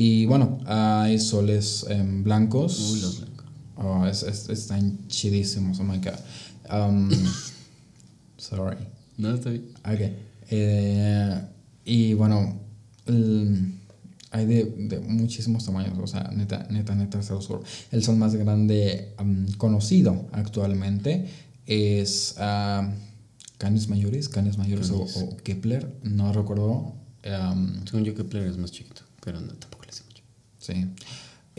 Y 0.00 0.26
bueno, 0.26 0.60
hay 0.64 1.18
soles 1.18 1.84
blancos. 2.22 2.92
Uy, 2.92 3.00
los 3.00 3.18
blancos. 3.18 3.46
Oh, 3.74 4.06
es, 4.06 4.22
es, 4.22 4.48
están 4.48 5.08
chidísimos, 5.08 5.80
oh 5.80 5.82
my 5.82 5.98
god. 5.98 6.20
Um, 6.72 7.10
sorry. 8.36 8.76
No, 9.16 9.34
está 9.34 9.50
bien. 9.50 9.64
Ok. 9.84 10.00
Eh, 10.50 11.40
y 11.84 12.14
bueno, 12.14 12.60
hay 14.30 14.46
de, 14.46 14.64
de, 14.64 15.00
muchísimos 15.00 15.64
tamaños, 15.64 15.98
o 15.98 16.06
sea, 16.06 16.30
neta, 16.32 16.68
neta, 16.70 16.94
neta, 16.94 17.18
El 17.90 18.04
sol 18.04 18.16
más 18.18 18.36
grande 18.36 19.14
um, 19.18 19.46
conocido 19.56 20.28
actualmente 20.30 21.26
es 21.66 22.36
uh, 22.38 22.88
Canis 23.58 23.88
Mayores, 23.88 24.28
Canis 24.28 24.58
Mayores 24.58 24.92
o, 24.92 25.02
o, 25.02 25.36
Kepler, 25.38 25.92
no 26.04 26.32
recuerdo. 26.32 26.94
Um, 27.26 27.84
Según 27.84 28.04
yo, 28.04 28.14
Kepler 28.14 28.46
es 28.46 28.58
más 28.58 28.70
chiquito, 28.70 29.02
pero 29.24 29.40
no 29.40 29.48
tampoco. 29.54 29.77
Sí. 30.68 30.86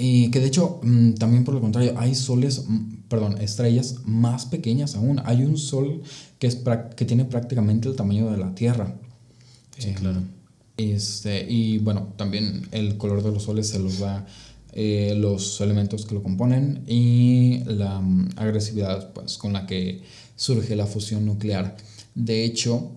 Y 0.02 0.32
que 0.32 0.40
de 0.40 0.48
hecho, 0.48 0.80
mm, 0.82 1.16
también 1.16 1.44
por 1.44 1.54
lo 1.54 1.60
contrario, 1.60 1.94
hay 1.98 2.16
soles, 2.16 2.64
mm, 2.66 3.10
perdón, 3.10 3.42
estrellas 3.42 3.96
más 4.06 4.46
pequeñas 4.46 4.96
aún. 4.96 5.22
Hay 5.26 5.44
un 5.44 5.58
sol 5.58 6.02
que, 6.40 6.48
es 6.48 6.58
que 6.96 7.04
tiene 7.04 7.26
prácticamente 7.26 7.90
el 7.90 7.98
tamaño 7.98 8.32
de 8.32 8.38
la 8.38 8.56
Tierra. 8.56 8.96
Sí, 9.78 9.94
claro. 9.94 10.22
Este, 10.78 11.46
y 11.50 11.80
bueno, 11.80 12.14
también 12.16 12.70
el 12.72 12.98
color 12.98 13.22
de 13.24 13.32
los 13.34 13.44
soles 13.44 13.68
se 13.68 13.80
los 13.80 14.00
da 14.00 14.26
eh, 14.72 15.16
los 15.18 15.60
elementos 15.60 16.06
que 16.06 16.16
lo 16.16 16.24
componen 16.24 16.84
y 16.88 17.64
la 17.66 18.00
mm, 18.00 18.30
agresividad 18.38 19.12
pues, 19.12 19.38
con 19.38 19.52
la 19.52 19.66
que 19.66 20.02
surge 20.38 20.78
la 20.78 20.86
fusión 20.86 21.26
nuclear. 21.26 21.76
De 22.16 22.46
hecho, 22.46 22.92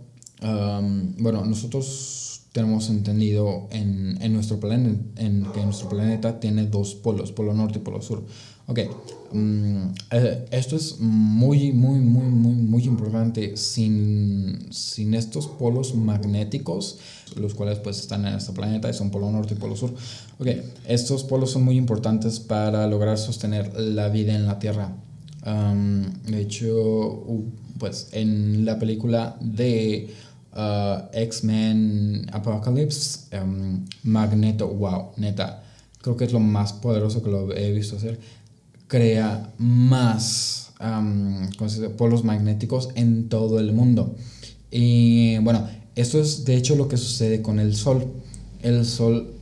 bueno, 1.19 1.45
nosotros 1.45 2.32
tenemos 2.53 2.91
entendido 2.91 3.69
en, 3.71 4.19
en 4.21 4.33
nuestro 4.33 4.61
planeta, 4.61 5.01
en, 5.17 5.47
que 5.53 5.65
nuestro 5.65 5.89
planeta 5.89 6.39
tiene 6.39 6.67
dos 6.67 6.95
polos, 6.95 7.33
polo 7.33 7.55
norte 7.55 7.79
y 7.79 7.83
polo 7.83 8.03
sur. 8.03 8.25
Ok, 8.67 8.79
mm, 9.33 9.87
eh, 10.13 10.47
esto 10.51 10.77
es 10.77 11.01
muy, 11.01 11.73
muy, 11.73 11.99
muy, 11.99 12.27
muy, 12.27 12.55
muy 12.55 12.85
importante. 12.85 13.57
Sin, 13.57 14.69
sin 14.71 15.15
estos 15.15 15.49
polos 15.49 15.95
magnéticos, 15.95 16.99
los 17.37 17.55
cuales 17.55 17.79
pues 17.79 17.99
están 17.99 18.27
en 18.27 18.35
este 18.35 18.53
planeta 18.53 18.89
y 18.89 18.95
son 18.95 19.11
polo 19.11 19.31
norte 19.31 19.55
y 19.55 19.57
polo 19.57 19.75
sur. 19.75 19.95
Ok, 20.39 20.49
estos 20.87 21.25
polos 21.25 21.51
son 21.51 21.65
muy 21.65 21.77
importantes 21.77 22.39
para 22.39 22.87
lograr 22.87 23.19
sostener 23.19 23.73
la 23.81 24.11
vida 24.11 24.35
en 24.35 24.47
la 24.47 24.59
Tierra. 24.59 24.95
de 25.45 26.41
hecho, 26.41 27.25
pues 27.79 28.11
en 28.13 28.65
la 28.65 28.79
película 28.79 29.37
de 29.41 30.15
Uh, 30.55 31.09
X-Men 31.15 32.27
Apocalypse, 32.31 33.29
um, 33.33 33.87
Magneto, 34.03 34.69
wow, 34.69 35.13
neta, 35.17 35.63
creo 36.03 36.17
que 36.17 36.27
es 36.27 36.33
lo 36.33 36.41
más 36.41 36.75
poderoso 36.75 37.23
que 37.23 37.31
lo 37.31 37.55
he 37.55 37.73
visto 37.73 37.97
hacer. 37.97 38.21
Crea 38.87 39.51
más 39.57 40.73
um, 40.79 41.49
polos 41.97 42.23
magnéticos 42.25 42.91
en 42.97 43.31
todo 43.31 43.59
el 43.61 43.73
mundo. 43.73 44.15
Y 44.71 45.39
bueno, 45.39 45.67
esto 45.95 46.21
es 46.21 46.45
de 46.45 46.57
hecho 46.57 46.77
lo 46.77 46.89
que 46.89 46.99
sucede 46.99 47.41
con 47.41 47.59
el 47.59 47.75
Sol. 47.75 48.13
El 48.63 48.85
Sol 48.85 49.33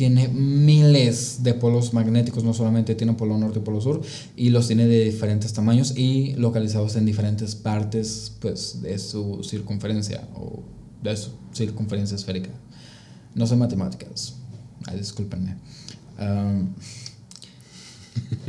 tiene 0.00 0.28
miles 0.28 1.42
de 1.42 1.52
polos 1.52 1.92
magnéticos, 1.92 2.42
no 2.42 2.54
solamente 2.54 2.94
tiene 2.94 3.12
polo 3.12 3.36
norte 3.36 3.58
y 3.58 3.62
polo 3.62 3.82
sur, 3.82 4.00
y 4.34 4.48
los 4.48 4.66
tiene 4.66 4.86
de 4.86 5.04
diferentes 5.04 5.52
tamaños 5.52 5.94
y 5.94 6.32
localizados 6.36 6.96
en 6.96 7.04
diferentes 7.04 7.54
partes 7.54 8.32
pues, 8.40 8.80
de 8.80 8.98
su 8.98 9.44
circunferencia 9.44 10.26
o 10.34 10.62
de 11.02 11.14
su 11.18 11.32
circunferencia 11.52 12.14
esférica. 12.14 12.48
No 13.34 13.46
sé 13.46 13.56
matemáticas, 13.56 14.36
ay, 14.86 14.96
discúlpenme. 14.96 15.56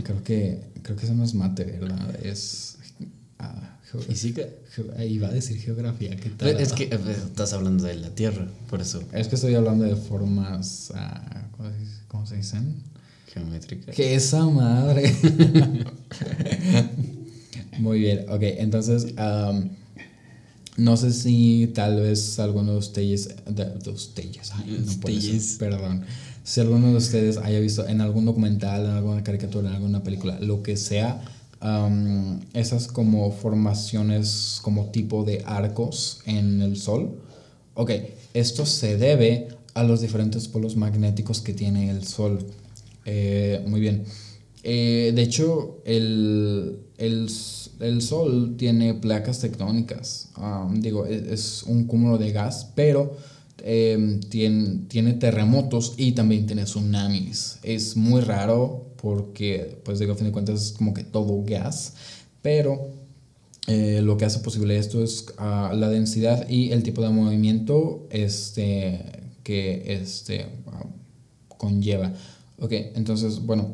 creo, 0.03 0.23
que, 0.23 0.71
creo 0.83 0.95
que 0.95 1.03
eso 1.05 1.13
no 1.13 1.25
es 1.25 1.33
mate, 1.33 1.65
¿verdad? 1.65 2.15
Es... 2.23 2.77
Ah, 3.39 3.70
Física. 3.99 4.43
Iba 4.99 5.27
a 5.27 5.31
decir 5.31 5.57
geografía. 5.57 6.15
¿qué 6.15 6.29
tal? 6.29 6.49
Es 6.59 6.73
que 6.73 6.83
eh, 6.83 6.99
estás 7.25 7.53
hablando 7.53 7.83
de 7.83 7.95
la 7.95 8.09
Tierra, 8.09 8.47
por 8.69 8.81
eso. 8.81 9.03
Es 9.13 9.27
que 9.27 9.35
estoy 9.35 9.55
hablando 9.55 9.85
de 9.85 9.95
formas. 9.95 10.91
Ah, 10.95 11.47
¿Cómo 12.07 12.25
se 12.25 12.37
dicen? 12.37 12.75
Geométricas. 13.33 13.95
Que 13.95 14.15
esa 14.15 14.45
madre. 14.45 15.13
Muy 17.79 17.99
bien, 17.99 18.25
ok, 18.29 18.41
entonces. 18.41 19.13
no 20.77 20.97
sé 20.97 21.11
si 21.11 21.71
tal 21.73 22.01
vez 22.01 22.39
alguno 22.39 22.73
de 22.73 22.77
ustedes, 22.77 23.35
de, 23.45 23.89
ustedes, 23.89 24.51
no 24.53 25.57
perdón, 25.59 26.05
si 26.43 26.59
alguno 26.59 26.91
de 26.91 26.97
ustedes 26.97 27.37
haya 27.37 27.59
visto 27.59 27.87
en 27.87 28.01
algún 28.01 28.25
documental, 28.25 28.85
en 28.85 28.91
alguna 28.91 29.23
caricatura, 29.23 29.69
en 29.69 29.75
alguna 29.75 30.03
película, 30.03 30.39
lo 30.39 30.63
que 30.63 30.75
sea, 30.75 31.21
esas 32.53 32.87
como 32.87 33.31
formaciones 33.31 34.59
como 34.63 34.87
tipo 34.87 35.23
de 35.23 35.43
arcos 35.45 36.21
en 36.25 36.61
el 36.61 36.77
Sol. 36.77 37.19
Ok, 37.75 37.91
esto 38.33 38.65
se 38.65 38.97
debe 38.97 39.47
a 39.73 39.83
los 39.83 40.01
diferentes 40.01 40.47
polos 40.47 40.75
magnéticos 40.75 41.41
que 41.41 41.53
tiene 41.53 41.89
el 41.89 42.05
Sol. 42.05 42.39
Eh, 43.05 43.63
muy 43.67 43.79
bien. 43.79 44.05
Eh, 44.63 45.11
de 45.15 45.21
hecho, 45.21 45.81
el, 45.85 46.79
el, 46.97 47.29
el, 47.79 48.01
Sol 48.01 48.55
tiene 48.57 48.93
placas 48.93 49.39
tectónicas. 49.39 50.29
digo, 50.73 51.05
e, 51.05 51.33
es, 51.33 51.63
un 51.63 51.85
cúmulo 51.85 52.17
de 52.17 52.31
gas, 52.31 52.71
pero 52.75 53.15
em, 53.63 54.19
tiene, 54.21 54.85
tiene 54.87 55.13
terremotos 55.13 55.95
y 55.97 56.13
también 56.13 56.45
tiene 56.45 56.63
tsunamis. 56.63 57.59
Es 57.63 57.95
muy 57.95 58.21
raro 58.21 58.87
porque, 59.01 59.79
pues 59.83 59.99
digo, 59.99 60.13
a 60.13 60.15
fin 60.15 60.27
de 60.27 60.31
cuentas 60.31 60.61
es 60.61 60.71
como 60.73 60.93
que 60.93 61.03
todo 61.03 61.43
gas, 61.45 61.93
pero 62.41 62.89
eh, 63.67 64.01
lo 64.01 64.17
que 64.17 64.25
hace 64.25 64.39
posible 64.39 64.77
esto 64.77 65.03
es 65.03 65.27
ah, 65.37 65.73
la 65.75 65.89
densidad 65.89 66.49
y 66.49 66.71
el 66.71 66.83
tipo 66.83 67.01
de 67.01 67.09
movimiento 67.09 68.07
este, 68.09 69.21
que 69.43 69.83
este, 69.87 70.47
ah, 70.67 70.85
conlleva. 71.57 72.13
Ok, 72.59 72.73
entonces, 72.95 73.43
bueno, 73.43 73.73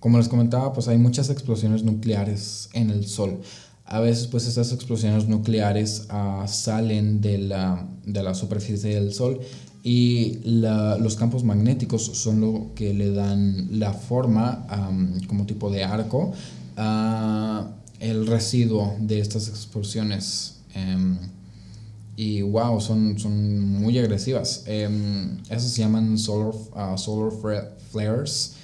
como 0.00 0.18
les 0.18 0.28
comentaba, 0.28 0.72
pues 0.72 0.86
hay 0.88 0.98
muchas 0.98 1.30
explosiones 1.30 1.82
nucleares 1.82 2.68
en 2.72 2.90
el 2.90 3.06
Sol. 3.06 3.40
A 3.86 4.00
veces, 4.00 4.26
pues 4.26 4.46
estas 4.46 4.72
explosiones 4.72 5.28
nucleares 5.28 6.06
ah, 6.10 6.44
salen 6.48 7.20
de 7.20 7.38
la, 7.38 7.88
de 8.04 8.22
la 8.22 8.34
superficie 8.34 8.94
del 8.94 9.12
Sol 9.12 9.40
y 9.84 10.40
los 10.44 11.14
campos 11.14 11.44
magnéticos 11.44 12.04
son 12.04 12.40
lo 12.40 12.72
que 12.74 12.92
le 12.92 13.12
dan 13.12 13.78
la 13.78 13.92
forma 13.92 14.66
como 15.28 15.46
tipo 15.46 15.70
de 15.70 15.84
arco 15.84 16.32
a 16.76 17.70
el 18.00 18.26
residuo 18.26 18.96
de 18.98 19.20
estas 19.20 19.48
explosiones. 19.48 20.56
Em, 20.74 21.16
y 22.16 22.42
wow, 22.42 22.80
son, 22.80 23.18
son 23.18 23.60
muy 23.60 23.98
agresivas. 23.98 24.64
Um, 24.66 25.38
esas 25.44 25.70
se 25.70 25.82
llaman 25.82 26.18
solar, 26.18 26.54
uh, 26.74 26.98
solar 26.98 27.30
flares. 27.92 28.55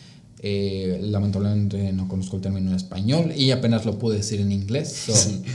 Eh, 0.45 0.99
lamentablemente 1.01 1.93
no 1.93 2.09
conozco 2.09 2.35
el 2.35 2.43
término 2.43 2.71
en 2.71 2.77
español 2.77 3.33
y 3.37 3.53
apenas 3.53 3.85
lo 3.85 3.97
pude 3.97 4.17
decir 4.17 4.41
en 4.41 4.51
inglés. 4.51 5.07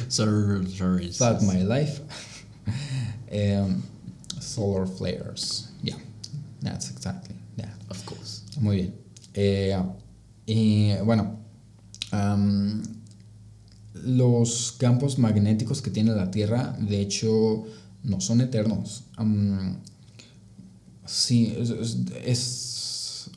solar 0.08 0.66
flares. 0.66 1.18
Fuck 1.18 1.42
my 1.42 1.64
life. 1.64 2.02
Em, 3.30 3.82
solar 4.40 4.88
flares. 4.88 5.70
Yeah, 5.84 5.98
that's 6.62 6.90
exactly. 6.90 7.36
Yeah, 7.58 7.76
of 7.90 8.02
course. 8.06 8.44
Muy 8.62 8.76
bien. 8.78 8.96
Eh, 9.34 9.78
y 10.46 10.94
bueno, 11.04 11.38
los 13.94 14.72
campos 14.78 15.20
magnéticos 15.20 15.82
que 15.82 15.90
tiene 15.92 16.14
la 16.14 16.32
Tierra, 16.32 16.76
de 16.80 17.02
hecho, 17.02 17.66
no 18.04 18.22
son 18.22 18.42
eternos. 18.42 19.04
sí, 21.06 21.54
es, 22.24 22.87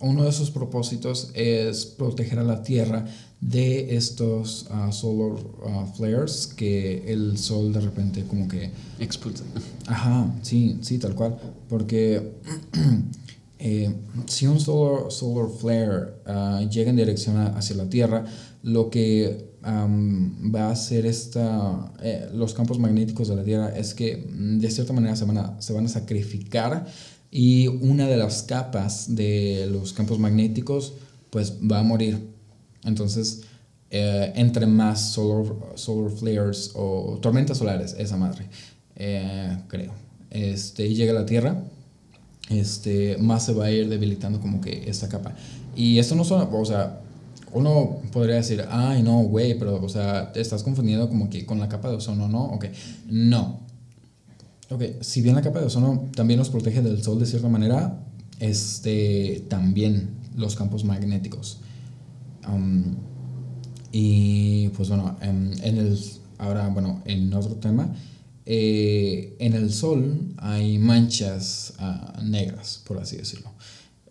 uno 0.00 0.24
de 0.24 0.32
sus 0.32 0.50
propósitos 0.50 1.30
es 1.34 1.86
proteger 1.86 2.38
a 2.38 2.44
la 2.44 2.62
Tierra 2.62 3.04
de 3.40 3.96
estos 3.96 4.66
uh, 4.70 4.92
solar 4.92 5.32
uh, 5.32 5.86
flares 5.94 6.46
que 6.46 7.12
el 7.12 7.38
sol 7.38 7.72
de 7.72 7.80
repente 7.80 8.24
como 8.24 8.48
que 8.48 8.70
expulsa. 8.98 9.44
Ajá, 9.86 10.34
sí, 10.42 10.78
sí, 10.82 10.98
tal 10.98 11.14
cual. 11.14 11.38
Porque 11.68 12.32
eh, 13.58 13.94
si 14.26 14.46
un 14.46 14.60
solar, 14.60 15.10
solar 15.10 15.50
flare 15.50 16.14
uh, 16.26 16.68
llega 16.68 16.90
en 16.90 16.96
dirección 16.96 17.36
hacia 17.38 17.76
la 17.76 17.88
Tierra, 17.88 18.24
lo 18.62 18.90
que 18.90 19.50
va 19.62 20.68
a 20.68 20.70
hacer 20.70 21.04
esta, 21.06 21.92
eh, 22.02 22.30
los 22.32 22.54
campos 22.54 22.78
magnéticos 22.78 23.28
de 23.28 23.36
la 23.36 23.44
Tierra 23.44 23.68
es 23.76 23.94
que 23.94 24.16
mm, 24.16 24.58
de 24.58 24.70
cierta 24.70 24.92
manera 24.92 25.16
se 25.16 25.24
van, 25.24 25.38
a, 25.38 25.60
se 25.60 25.72
van 25.72 25.84
a 25.84 25.88
sacrificar 25.88 26.86
y 27.30 27.68
una 27.68 28.06
de 28.08 28.16
las 28.16 28.42
capas 28.42 29.14
de 29.14 29.68
los 29.70 29.92
campos 29.92 30.18
magnéticos 30.18 30.94
pues 31.30 31.54
va 31.60 31.78
a 31.78 31.82
morir. 31.82 32.18
Entonces, 32.84 33.42
eh, 33.90 34.32
entre 34.34 34.66
más 34.66 35.12
solar, 35.12 35.54
solar 35.74 36.10
flares 36.10 36.72
o 36.74 37.18
tormentas 37.22 37.58
solares, 37.58 37.94
esa 37.98 38.16
madre, 38.16 38.46
eh, 38.96 39.58
creo, 39.68 39.92
este, 40.30 40.92
llega 40.92 41.12
a 41.12 41.14
la 41.14 41.26
Tierra, 41.26 41.62
este, 42.48 43.16
más 43.18 43.44
se 43.44 43.52
va 43.52 43.66
a 43.66 43.70
ir 43.70 43.88
debilitando 43.88 44.40
como 44.40 44.60
que 44.60 44.88
esta 44.88 45.08
capa. 45.08 45.34
Y 45.76 45.98
esto 45.98 46.14
no 46.16 46.24
son, 46.24 46.48
o 46.52 46.64
sea, 46.64 47.00
uno 47.52 47.98
podría 48.12 48.36
decir, 48.36 48.64
ay, 48.70 49.02
no, 49.02 49.22
güey, 49.22 49.58
pero, 49.58 49.82
o 49.82 49.88
sea, 49.88 50.32
estás 50.34 50.62
confundiendo 50.62 51.08
como 51.08 51.30
que 51.30 51.44
con 51.46 51.58
la 51.58 51.68
capa 51.68 51.88
de 51.88 51.96
ozono, 51.96 52.28
¿no? 52.28 52.44
Ok, 52.44 52.66
no. 53.08 53.60
Ok, 54.70 54.82
si 55.00 55.20
bien 55.20 55.34
la 55.34 55.42
capa 55.42 55.58
de 55.58 55.66
ozono 55.66 56.08
también 56.14 56.38
nos 56.38 56.48
protege 56.48 56.80
del 56.80 57.02
sol 57.02 57.18
de 57.18 57.26
cierta 57.26 57.48
manera, 57.48 58.04
este, 58.38 59.44
también 59.48 60.10
los 60.36 60.54
campos 60.54 60.84
magnéticos. 60.84 61.60
Y 63.92 64.68
pues 64.68 64.88
bueno, 64.88 65.16
en, 65.20 65.58
el, 65.64 65.98
ahora, 66.38 66.68
bueno, 66.68 67.02
en 67.04 67.32
otro 67.34 67.56
tema, 67.56 67.92
eh, 68.46 69.36
en 69.40 69.54
el 69.54 69.72
sol 69.72 70.34
hay 70.38 70.78
manchas 70.78 71.74
ah, 71.78 72.20
negras, 72.24 72.80
por 72.86 72.98
así 72.98 73.16
decirlo. 73.16 73.50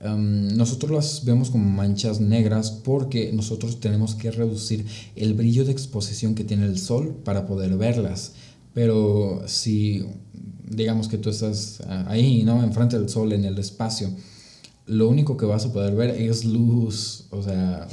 Em, 0.02 0.56
nosotros 0.56 0.92
las 0.92 1.26
vemos 1.26 1.50
como 1.50 1.70
manchas 1.70 2.20
negras 2.20 2.72
porque 2.72 3.32
nosotros 3.34 3.80
tenemos 3.80 4.16
que 4.16 4.32
reducir 4.32 4.86
el 5.16 5.34
brillo 5.34 5.66
de 5.66 5.72
exposición 5.72 6.36
que 6.36 6.44
tiene 6.44 6.66
el 6.66 6.78
sol 6.78 7.16
para 7.24 7.46
poder 7.46 7.78
verlas. 7.78 8.34
Pero 8.80 9.44
si 9.46 10.06
digamos 10.64 11.10
que 11.10 11.18
tú 11.18 11.30
estás 11.30 11.82
ah, 11.86 12.06
ahí, 12.08 12.44
¿no? 12.44 12.64
Enfrente 12.64 12.98
del 12.98 13.10
sol, 13.10 13.34
en 13.34 13.44
el 13.44 13.58
espacio, 13.58 14.10
lo 14.86 15.10
único 15.10 15.36
que 15.36 15.46
vas 15.46 15.66
a 15.66 15.74
poder 15.74 15.96
ver 15.96 16.12
es 16.12 16.46
luz, 16.46 17.26
o 17.30 17.44
sea, 17.44 17.90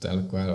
tal 0.00 0.26
cual, 0.26 0.52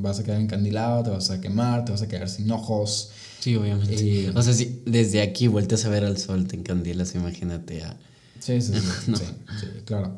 vas 0.00 0.20
a 0.20 0.24
quedar 0.24 0.40
encandilado, 0.40 1.02
te 1.02 1.10
vas 1.10 1.28
a 1.28 1.38
quemar, 1.38 1.84
te 1.84 1.92
vas 1.92 2.00
a 2.00 2.08
quedar 2.08 2.30
sin 2.30 2.50
ojos. 2.50 3.10
Sí, 3.40 3.56
obviamente. 3.56 4.30
o 4.34 4.42
sea, 4.42 4.54
si 4.54 4.80
desde 4.86 5.20
aquí 5.20 5.48
vueltas 5.48 5.84
a 5.84 5.90
ver 5.90 6.04
al 6.04 6.16
sol, 6.16 6.46
te 6.46 6.56
encandilas, 6.56 7.14
imagínate 7.14 7.82
a 7.82 7.94
Sí, 8.40 8.58
sí, 8.62 8.72
sí, 8.72 9.12
sí, 9.60 9.66
claro. 9.84 10.16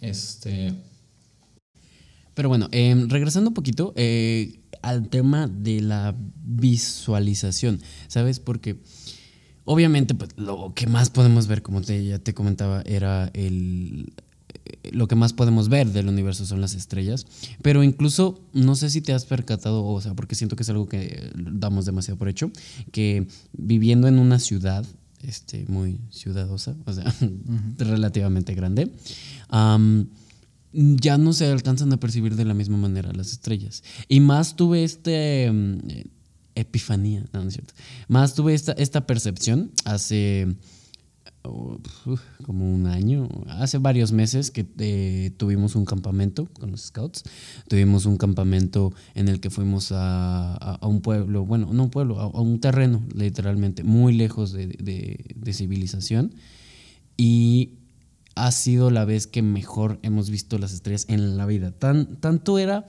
Este. 0.00 0.72
Pero 2.38 2.48
bueno, 2.48 2.68
em, 2.70 3.08
regresando 3.08 3.50
un 3.50 3.54
poquito 3.54 3.92
eh, 3.96 4.60
al 4.80 5.08
tema 5.08 5.48
de 5.48 5.80
la 5.80 6.14
visualización, 6.44 7.80
¿sabes? 8.06 8.38
Porque 8.38 8.78
obviamente 9.64 10.14
pues, 10.14 10.30
lo 10.36 10.72
que 10.72 10.86
más 10.86 11.10
podemos 11.10 11.48
ver, 11.48 11.62
como 11.62 11.80
te, 11.80 12.04
ya 12.04 12.20
te 12.20 12.34
comentaba, 12.34 12.82
era 12.82 13.28
el... 13.34 14.12
Lo 14.92 15.08
que 15.08 15.16
más 15.16 15.32
podemos 15.32 15.68
ver 15.68 15.88
del 15.88 16.06
universo 16.06 16.46
son 16.46 16.60
las 16.60 16.74
estrellas, 16.74 17.26
pero 17.60 17.82
incluso 17.82 18.40
no 18.52 18.76
sé 18.76 18.88
si 18.88 19.00
te 19.00 19.12
has 19.12 19.24
percatado, 19.24 19.84
o 19.84 20.00
sea, 20.00 20.14
porque 20.14 20.36
siento 20.36 20.54
que 20.54 20.62
es 20.62 20.70
algo 20.70 20.86
que 20.86 21.32
damos 21.34 21.86
demasiado 21.86 22.18
por 22.18 22.28
hecho, 22.28 22.52
que 22.92 23.26
viviendo 23.52 24.06
en 24.06 24.20
una 24.20 24.38
ciudad 24.38 24.86
este, 25.24 25.64
muy 25.66 25.98
ciudadosa, 26.10 26.76
o 26.86 26.92
sea, 26.92 27.12
relativamente 27.78 28.54
grande, 28.54 28.92
ya 30.72 31.18
no 31.18 31.32
se 31.32 31.46
alcanzan 31.46 31.92
a 31.92 32.00
percibir 32.00 32.36
de 32.36 32.44
la 32.44 32.54
misma 32.54 32.76
manera 32.76 33.12
las 33.12 33.32
estrellas. 33.32 33.82
Y 34.08 34.20
más 34.20 34.56
tuve 34.56 34.84
este 34.84 35.50
mm, 35.50 35.78
epifanía, 36.54 37.24
no, 37.32 37.42
no 37.42 37.48
es 37.48 37.54
cierto. 37.54 37.74
Más 38.08 38.34
tuve 38.34 38.54
esta, 38.54 38.72
esta 38.72 39.06
percepción 39.06 39.72
hace 39.84 40.48
como 42.44 42.72
un 42.72 42.86
año, 42.86 43.28
hace 43.48 43.78
varios 43.78 44.12
meses 44.12 44.50
que 44.50 44.66
eh, 44.78 45.30
tuvimos 45.36 45.76
un 45.76 45.84
campamento 45.84 46.46
con 46.46 46.70
los 46.70 46.82
scouts. 46.82 47.24
Tuvimos 47.68 48.06
un 48.06 48.16
campamento 48.16 48.92
en 49.14 49.28
el 49.28 49.40
que 49.40 49.50
fuimos 49.50 49.92
a, 49.92 50.78
un 50.82 51.00
pueblo, 51.00 51.44
bueno, 51.44 51.68
no 51.72 51.84
un 51.84 51.90
pueblo, 51.90 52.20
a, 52.20 52.28
un 52.40 52.60
terreno, 52.60 53.02
literalmente, 53.14 53.82
muy 53.84 54.12
lejos 54.12 54.52
de, 54.52 55.52
civilización. 55.52 56.34
Y 57.16 57.77
ha 58.46 58.52
sido 58.52 58.90
la 58.90 59.04
vez 59.04 59.26
que 59.26 59.42
mejor 59.42 59.98
hemos 60.02 60.30
visto 60.30 60.58
las 60.58 60.72
estrellas 60.72 61.06
en 61.08 61.36
la 61.36 61.46
vida. 61.46 61.72
Tan, 61.72 62.16
tanto 62.20 62.58
era 62.58 62.86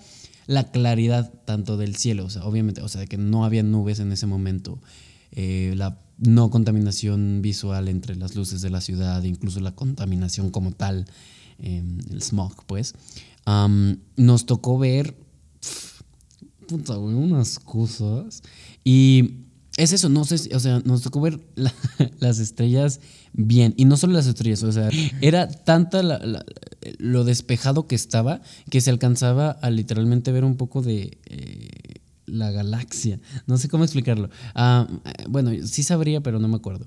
la 0.48 0.72
claridad 0.72 1.32
tanto 1.46 1.78
del 1.78 1.96
cielo, 1.96 2.26
o 2.26 2.30
sea, 2.30 2.44
obviamente, 2.46 2.82
o 2.82 2.88
sea, 2.88 3.06
que 3.06 3.18
no 3.18 3.46
había 3.46 3.64
nubes 3.64 4.00
en 4.00 4.12
ese 4.12 4.26
momento. 4.26 4.82
Eh, 5.32 5.74
la 5.78 6.00
no 6.18 6.50
contaminación 6.50 7.42
visual 7.42 7.88
entre 7.88 8.16
las 8.16 8.36
luces 8.36 8.62
de 8.62 8.70
la 8.70 8.82
ciudad, 8.82 9.24
incluso 9.24 9.60
la 9.60 9.76
contaminación 9.76 10.50
como 10.50 10.72
tal, 10.72 11.06
em, 11.60 12.00
el 12.10 12.22
smog, 12.22 12.66
pues, 12.66 12.94
nos 14.18 14.46
tocó 14.46 14.78
ver 14.78 15.16
unas 16.98 17.60
cosas 17.60 18.44
y 18.84 19.36
es 19.78 19.94
eso, 19.94 20.10
no 20.10 20.26
sé, 20.26 20.54
o 20.56 20.60
sea, 20.60 20.82
nos 20.86 21.02
tocó 21.02 21.22
ver 21.22 21.40
la- 21.56 21.74
las 22.20 22.40
estrellas 22.40 23.00
bien. 23.34 23.74
Y 23.78 23.86
no 23.86 23.98
solo 23.98 24.14
las 24.14 24.28
estrellas, 24.28 24.64
o 24.64 24.72
sea, 24.72 24.90
era 25.22 25.48
tanta 25.50 26.04
la- 26.04 26.44
lo 26.98 27.24
despejado 27.24 27.88
que 27.88 27.96
estaba 27.96 28.42
que 28.70 28.82
se 28.82 28.90
alcanzaba 28.90 29.52
a 29.52 29.70
literalmente 29.70 30.32
ver 30.32 30.44
un 30.44 30.56
poco 30.56 30.82
de 30.82 31.18
eh, 31.26 31.70
la 32.26 32.52
galaxia. 32.52 33.20
No 33.48 33.58
sé 33.58 33.70
cómo 33.70 33.84
explicarlo. 33.84 34.30
Ah, 34.56 34.88
eh, 35.06 35.26
bueno, 35.30 35.52
sí 35.66 35.84
sabría, 35.84 36.22
pero 36.22 36.40
no 36.40 36.48
me 36.48 36.56
acuerdo. 36.56 36.86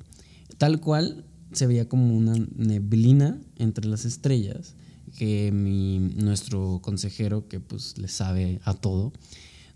Tal 0.58 0.80
cual 0.80 1.24
se 1.52 1.66
veía 1.66 1.88
como 1.88 2.16
una 2.16 2.34
neblina 2.56 3.38
entre 3.58 3.86
las 3.86 4.04
estrellas 4.04 4.74
que 5.18 5.50
mi, 5.52 5.98
nuestro 5.98 6.80
consejero, 6.82 7.46
que 7.48 7.60
pues 7.60 7.98
le 7.98 8.08
sabe 8.08 8.60
a 8.64 8.72
todo, 8.74 9.12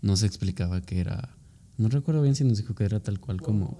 nos 0.01 0.23
explicaba 0.23 0.81
que 0.81 0.99
era... 0.99 1.35
No 1.77 1.89
recuerdo 1.89 2.23
bien 2.23 2.33
si 2.33 2.43
nos 2.43 2.57
dijo 2.57 2.73
que 2.73 2.85
era 2.85 2.99
tal 2.99 3.19
cual 3.19 3.39
como... 3.41 3.77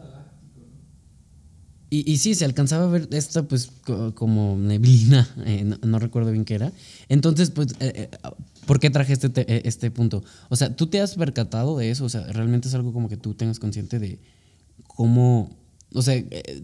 Y, 1.90 2.12
y 2.12 2.18
sí, 2.18 2.36
se 2.36 2.44
alcanzaba 2.44 2.84
a 2.86 2.88
ver 2.90 3.08
esta 3.12 3.48
pues 3.48 3.70
co- 3.86 4.14
como 4.14 4.58
neblina, 4.58 5.28
eh, 5.46 5.64
no, 5.64 5.78
no 5.88 6.00
recuerdo 6.00 6.32
bien 6.32 6.44
qué 6.44 6.56
era. 6.56 6.74
Entonces, 7.08 7.50
pues, 7.52 7.70
eh, 7.80 8.10
eh, 8.14 8.18
¿por 8.66 8.80
qué 8.82 8.90
traje 8.90 9.14
este, 9.14 9.30
te- 9.30 9.52
eh, 9.52 9.62
este 9.66 9.90
punto? 9.90 10.22
O 10.50 10.56
sea, 10.58 10.76
¿tú 10.76 10.88
te 10.88 11.00
has 11.00 11.16
percatado 11.16 11.78
de 11.78 11.90
eso? 11.92 12.04
O 12.04 12.10
sea, 12.10 12.28
realmente 12.28 12.68
es 12.68 12.74
algo 12.74 12.92
como 12.92 13.08
que 13.08 13.16
tú 13.16 13.34
tengas 13.36 13.60
consciente 13.60 14.00
de 14.00 14.20
cómo... 14.86 15.56
O 15.94 16.02
sea, 16.02 16.16
eh, 16.16 16.62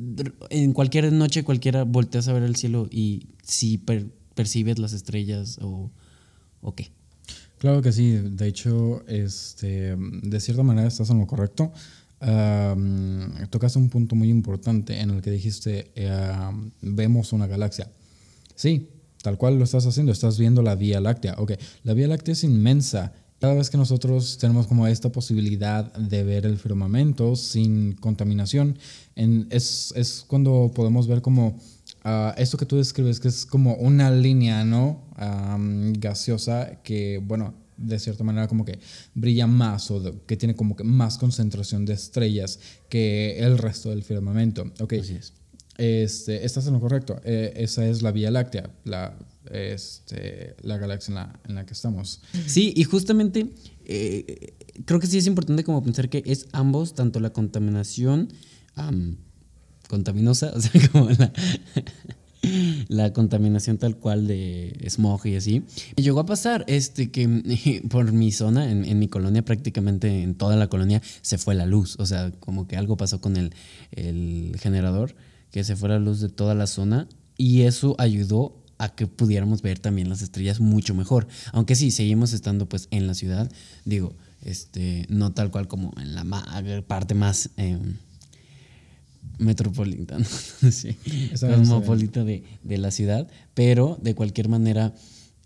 en 0.50 0.74
cualquier 0.74 1.12
noche 1.14 1.44
cualquiera 1.46 1.84
volteas 1.84 2.28
a 2.28 2.34
ver 2.34 2.44
el 2.44 2.58
cielo 2.58 2.90
y 2.92 3.28
si 3.44 3.78
per- 3.78 4.12
percibes 4.36 4.78
las 4.80 4.92
estrellas 4.92 5.58
o, 5.62 5.90
o 6.62 6.76
qué. 6.76 6.92
Claro 7.60 7.82
que 7.82 7.94
sí, 7.94 8.12
de 8.12 8.48
hecho, 8.48 9.08
este, 9.08 9.96
de 9.96 10.40
cierta 10.42 10.64
manera 10.64 10.90
estás 10.90 11.10
en 11.12 11.20
lo 11.20 11.28
correcto. 11.28 11.72
Am, 12.26 13.48
tocaste 13.50 13.80
un 13.80 13.90
punto 13.90 14.16
muy 14.16 14.30
importante 14.30 15.00
en 15.00 15.10
el 15.12 15.22
que 15.22 15.32
dijiste, 15.32 15.92
am, 16.10 16.72
vemos 16.82 17.34
una 17.34 17.48
galaxia. 17.48 17.90
Sí, 18.56 18.90
tal 19.22 19.38
cual 19.38 19.58
lo 19.58 19.64
estás 19.66 19.86
haciendo, 19.86 20.12
estás 20.12 20.38
viendo 20.38 20.62
la 20.62 20.76
Vía 20.76 21.00
Láctea. 21.02 21.36
Ok, 21.38 21.54
la 21.84 21.94
Vía 21.94 22.08
Láctea 22.08 22.34
es 22.34 22.44
inmensa. 22.44 23.14
Cada 23.40 23.56
vez 23.56 23.70
que 23.70 23.78
nosotros 23.78 24.38
tenemos 24.38 24.68
como 24.68 24.88
esta 24.88 25.12
posibilidad 25.12 25.92
de 25.96 26.24
ver 26.24 26.46
el 26.46 26.58
firmamento 26.58 27.36
sin 27.36 27.94
contaminación, 27.94 28.78
en- 29.16 29.48
es, 29.50 29.94
es 29.98 30.24
cuando 30.26 30.72
podemos 30.74 31.08
ver 31.08 31.22
como 31.22 31.60
ah, 32.06 32.34
esto 32.38 32.58
que 32.58 32.66
tú 32.66 32.78
describes, 32.78 33.20
que 33.20 33.28
es 33.28 33.46
como 33.46 33.76
una 33.76 34.12
línea, 34.12 34.64
¿no? 34.64 35.02
Am, 35.18 35.92
gaseosa 35.94 36.82
que, 36.84 37.20
bueno, 37.22 37.54
de 37.78 38.00
cierta 38.00 38.24
manera 38.24 38.48
como 38.48 38.66
que 38.66 38.80
brilla 39.14 39.48
más 39.48 39.90
o 39.92 40.00
de- 40.00 40.14
que 40.26 40.38
tiene 40.38 40.56
como 40.56 40.76
que 40.76 40.84
más 40.84 41.18
concentración 41.18 41.86
de 41.86 41.94
estrellas 41.94 42.60
que 42.90 43.40
el 43.40 43.58
resto 43.58 43.90
del 43.90 44.04
firmamento. 44.04 44.72
Ok, 44.80 44.94
Así 45.02 45.16
es. 45.16 45.34
este, 45.78 46.46
estás 46.46 46.68
en 46.68 46.74
lo 46.74 46.80
correcto. 46.80 47.20
Eh, 47.24 47.54
esa 47.58 47.86
es 47.88 48.02
la 48.02 48.12
Vía 48.12 48.30
Láctea, 48.32 48.70
la, 48.86 49.18
este, 49.52 50.56
la 50.62 50.78
galaxia 50.78 51.12
en 51.12 51.16
la, 51.16 51.40
en 51.50 51.56
la 51.56 51.66
que 51.66 51.74
estamos. 51.74 52.22
Sí, 52.48 52.74
y 52.76 52.84
justamente 52.84 53.50
eh, 53.86 54.54
creo 54.86 55.00
que 55.00 55.08
sí 55.08 55.18
es 55.18 55.28
importante 55.28 55.64
como 55.64 55.84
pensar 55.84 56.10
que 56.10 56.24
es 56.26 56.48
ambos, 56.52 56.94
tanto 56.96 57.20
la 57.20 57.32
contaminación 57.34 58.30
am, 58.76 59.18
contaminosa, 59.90 60.54
o 60.56 60.62
sea, 60.62 60.72
como 60.92 61.10
la, 61.10 61.34
la 62.88 63.14
contaminación 63.14 63.78
tal 63.78 63.98
cual 63.98 64.28
de 64.28 64.78
smog 64.90 65.26
y 65.26 65.36
así. 65.36 65.64
Llegó 65.96 66.20
a 66.20 66.26
pasar 66.26 66.66
este 66.68 67.10
que 67.12 67.82
por 67.90 68.12
mi 68.12 68.32
zona, 68.32 68.70
en, 68.70 69.00
mi 69.00 69.08
colonia, 69.08 69.44
prácticamente 69.44 70.24
en 70.24 70.36
toda 70.36 70.56
la 70.56 70.68
colonia, 70.68 71.02
se 71.22 71.38
fue 71.38 71.56
la 71.56 71.66
luz. 71.66 71.96
O 72.00 72.06
sea, 72.06 72.32
como 72.40 72.68
que 72.68 72.78
algo 72.78 72.98
pasó 72.98 73.22
con 73.22 73.38
el, 73.38 73.54
generador, 74.60 75.16
que 75.52 75.64
se 75.64 75.76
fue 75.76 75.90
la 75.90 76.00
luz 76.00 76.20
de 76.20 76.30
toda 76.30 76.56
la 76.56 76.68
zona 76.68 77.08
y 77.38 77.62
eso 77.62 77.96
ayudó 77.98 78.60
a 78.78 78.96
que 78.96 79.08
pudiéramos 79.08 79.62
ver 79.62 79.80
también 79.80 80.10
las 80.10 80.22
estrellas 80.22 80.60
mucho 80.60 80.94
mejor. 80.94 81.28
Aunque 81.52 81.76
sí, 81.76 81.92
seguimos 81.92 82.34
estando 82.34 82.68
pues 82.68 82.88
en 82.92 83.08
la 83.08 83.14
ciudad, 83.14 83.52
digo, 83.86 84.16
este, 84.42 85.06
no 85.10 85.32
tal 85.32 85.52
cual 85.52 85.68
como 85.68 85.94
en 86.02 86.16
la 86.16 86.26
parte 86.86 87.14
más 87.14 87.52
eh, 87.58 87.78
metropolitana, 89.40 90.26
sí, 90.72 90.98
cosmopolita 91.40 92.24
de, 92.24 92.44
de 92.64 92.78
la 92.78 92.92
ciudad, 92.92 93.28
pero 93.54 93.98
de 94.02 94.16
cualquier 94.16 94.48
manera 94.50 94.94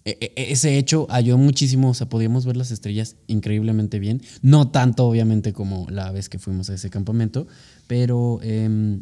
e- 0.05 0.17
e- 0.35 0.51
ese 0.51 0.77
hecho 0.77 1.07
ayudó 1.09 1.37
muchísimo, 1.37 1.89
o 1.89 1.93
sea, 1.93 2.07
podíamos 2.09 2.45
ver 2.45 2.57
las 2.57 2.71
estrellas 2.71 3.15
increíblemente 3.27 3.99
bien, 3.99 4.21
no 4.41 4.69
tanto 4.69 5.05
obviamente 5.05 5.51
como 5.53 5.87
la 5.89 6.11
vez 6.11 6.29
que 6.29 6.39
fuimos 6.39 6.69
a 6.69 6.75
ese 6.75 6.89
campamento, 6.89 7.47
pero 7.87 8.39
em, 8.43 9.01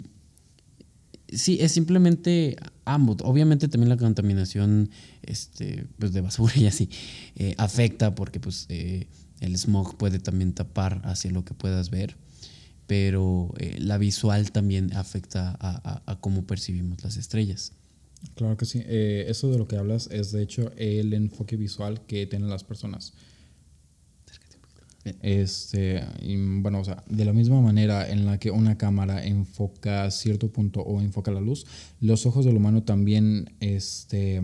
sí, 1.32 1.58
es 1.62 1.72
simplemente 1.72 2.56
ambos. 2.86 3.18
Obviamente 3.24 3.68
también 3.68 3.90
la 3.90 3.98
contaminación 3.98 4.90
este, 5.24 5.86
pues 6.00 6.14
de 6.14 6.22
basura 6.22 6.54
y 6.58 6.68
así 6.68 6.90
eh, 7.36 7.56
afecta 7.58 8.16
porque 8.16 8.40
pues 8.40 8.66
eh, 8.70 9.08
el 9.42 9.56
smog 9.58 9.98
puede 9.98 10.20
también 10.20 10.54
tapar 10.54 11.02
hacia 11.04 11.32
lo 11.32 11.44
que 11.44 11.54
puedas 11.54 11.90
ver, 11.90 12.16
pero 12.88 13.54
eh, 13.58 13.78
la 13.80 13.98
visual 13.98 14.52
también 14.52 14.93
afecta 14.93 15.56
a, 15.60 15.69
a- 16.06 16.12
a 16.12 16.19
cómo 16.19 16.45
percibimos 16.45 17.04
las 17.04 17.17
estrellas. 17.17 17.74
Claro 18.36 18.58
que 18.58 18.65
sí. 18.65 18.82
Eh, 18.86 19.26
eso 19.28 19.50
de 19.52 19.58
lo 19.58 19.67
que 19.67 19.78
hablas 19.78 20.08
es 20.12 20.32
de 20.32 20.41
hecho 20.41 20.71
el 20.78 21.13
enfoque 21.13 21.58
visual 21.58 22.02
que 22.08 22.26
tienen 22.26 22.50
las 22.50 22.63
personas. 22.63 23.13
Este, 25.21 26.04
y, 26.19 26.36
bueno, 26.36 26.80
o 26.80 26.84
sea, 26.84 27.04
de 27.08 27.26
la 27.26 27.34
misma 27.34 27.62
manera 27.62 28.10
en 28.10 28.26
la 28.26 28.39
que 28.39 28.50
una 28.50 28.76
cámara 28.78 29.24
enfoca 29.24 30.10
cierto 30.10 30.52
punto 30.52 30.82
o 30.82 31.00
enfoca 31.00 31.30
la 31.32 31.41
luz, 31.41 31.67
los 32.02 32.26
ojos 32.26 32.43
del 32.43 32.56
humano 32.58 32.82
también, 32.82 33.52
este, 33.60 34.41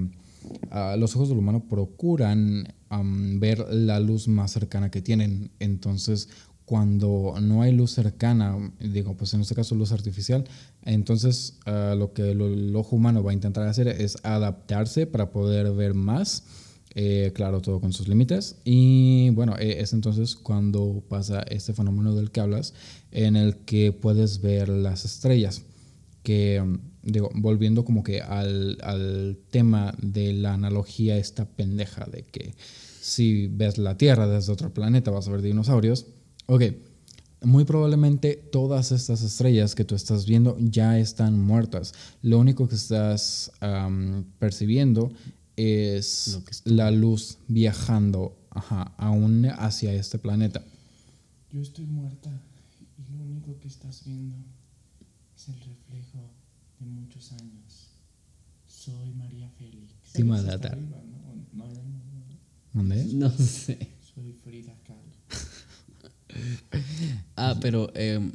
ah, 0.69 0.95
los 0.99 1.15
ojos 1.15 1.29
del 1.29 1.39
humano 1.39 1.67
procuran 1.67 2.71
am, 2.89 3.39
ver 3.39 3.65
la 3.73 3.99
luz 3.99 4.27
más 4.27 4.51
cercana 4.51 4.91
que 4.91 5.01
tienen. 5.01 5.49
Entonces, 5.59 6.29
cuando 6.65 7.35
no 7.41 7.61
hay 7.61 7.73
luz 7.73 7.91
cercana, 7.91 8.73
digo, 8.79 9.15
pues 9.17 9.33
en 9.33 9.41
este 9.41 9.55
caso 9.55 9.75
luz 9.75 9.91
artificial, 9.91 10.45
entonces 10.83 11.57
ah, 11.65 11.95
lo 11.97 12.13
que 12.13 12.33
lo- 12.35 12.47
el 12.47 12.75
ojo 12.75 12.95
humano 12.95 13.23
va 13.23 13.31
a 13.31 13.33
intentar 13.33 13.67
hacer 13.67 13.87
es 13.87 14.17
adaptarse 14.23 15.05
para 15.07 15.31
poder 15.31 15.71
ver 15.73 15.93
más. 15.93 16.43
Eh, 16.93 17.31
claro, 17.33 17.61
todo 17.61 17.79
con 17.79 17.93
sus 17.93 18.09
límites. 18.09 18.57
Y 18.65 19.29
bueno, 19.29 19.55
eh, 19.57 19.77
es 19.79 19.93
entonces 19.93 20.35
cuando 20.35 21.01
pasa 21.07 21.41
este 21.43 21.71
fenómeno 21.73 22.13
del 22.15 22.31
que 22.31 22.41
hablas, 22.41 22.73
en 23.11 23.37
el 23.37 23.55
que 23.59 23.93
puedes 23.93 24.41
ver 24.41 24.67
las 24.67 25.05
estrellas. 25.05 25.61
Que, 26.23 26.61
digo, 27.01 27.31
volviendo 27.33 27.85
como 27.85 28.03
que 28.03 28.21
al, 28.21 28.77
al 28.83 29.37
tema 29.51 29.95
de 30.01 30.33
la 30.33 30.53
analogía 30.53 31.17
esta 31.17 31.45
pendeja 31.45 32.05
de 32.05 32.23
que 32.23 32.53
si 32.99 33.47
ves 33.47 33.77
la 33.77 33.97
Tierra 33.97 34.27
desde 34.27 34.51
otro 34.51 34.73
planeta 34.73 35.11
vas 35.11 35.27
a 35.27 35.31
ver 35.31 35.41
dinosaurios. 35.41 36.07
Ok, 36.47 36.63
muy 37.43 37.65
probablemente 37.65 38.35
todas 38.35 38.91
estas 38.91 39.23
estrellas 39.23 39.73
que 39.73 39.85
tú 39.85 39.95
estás 39.95 40.25
viendo 40.25 40.57
ya 40.59 40.99
están 40.99 41.39
muertas. 41.39 41.93
Lo 42.21 42.39
único 42.39 42.67
que 42.67 42.75
estás 42.75 43.51
am, 43.61 44.25
percibiendo 44.39 45.11
es 45.55 46.39
la 46.65 46.91
luz 46.91 47.37
viajando 47.47 48.37
ajá, 48.51 48.93
aún 48.97 49.45
hacia 49.45 49.93
este 49.93 50.17
planeta. 50.17 50.63
Yo 51.51 51.61
estoy 51.61 51.85
muerta 51.85 52.31
y 52.97 53.17
lo 53.17 53.23
único 53.23 53.59
que 53.59 53.67
estás 53.67 54.03
viendo 54.05 54.35
es 55.35 55.47
el 55.49 55.55
reflejo 55.55 56.31
de 56.79 56.85
muchos 56.85 57.31
años. 57.33 57.89
Soy 58.67 59.13
María 59.13 59.49
Félix. 59.57 59.93
Sí, 60.13 60.21
arriba, 60.21 61.01
¿no? 61.05 61.65
No. 61.65 61.65
¿Dónde? 62.73 63.05
No 63.13 63.29
sé. 63.31 63.89
Soy 64.13 64.33
Frida 64.43 64.73
Kahlo. 64.85 65.00
Ah, 67.35 67.57
pero 67.61 67.91
eh, 67.95 68.31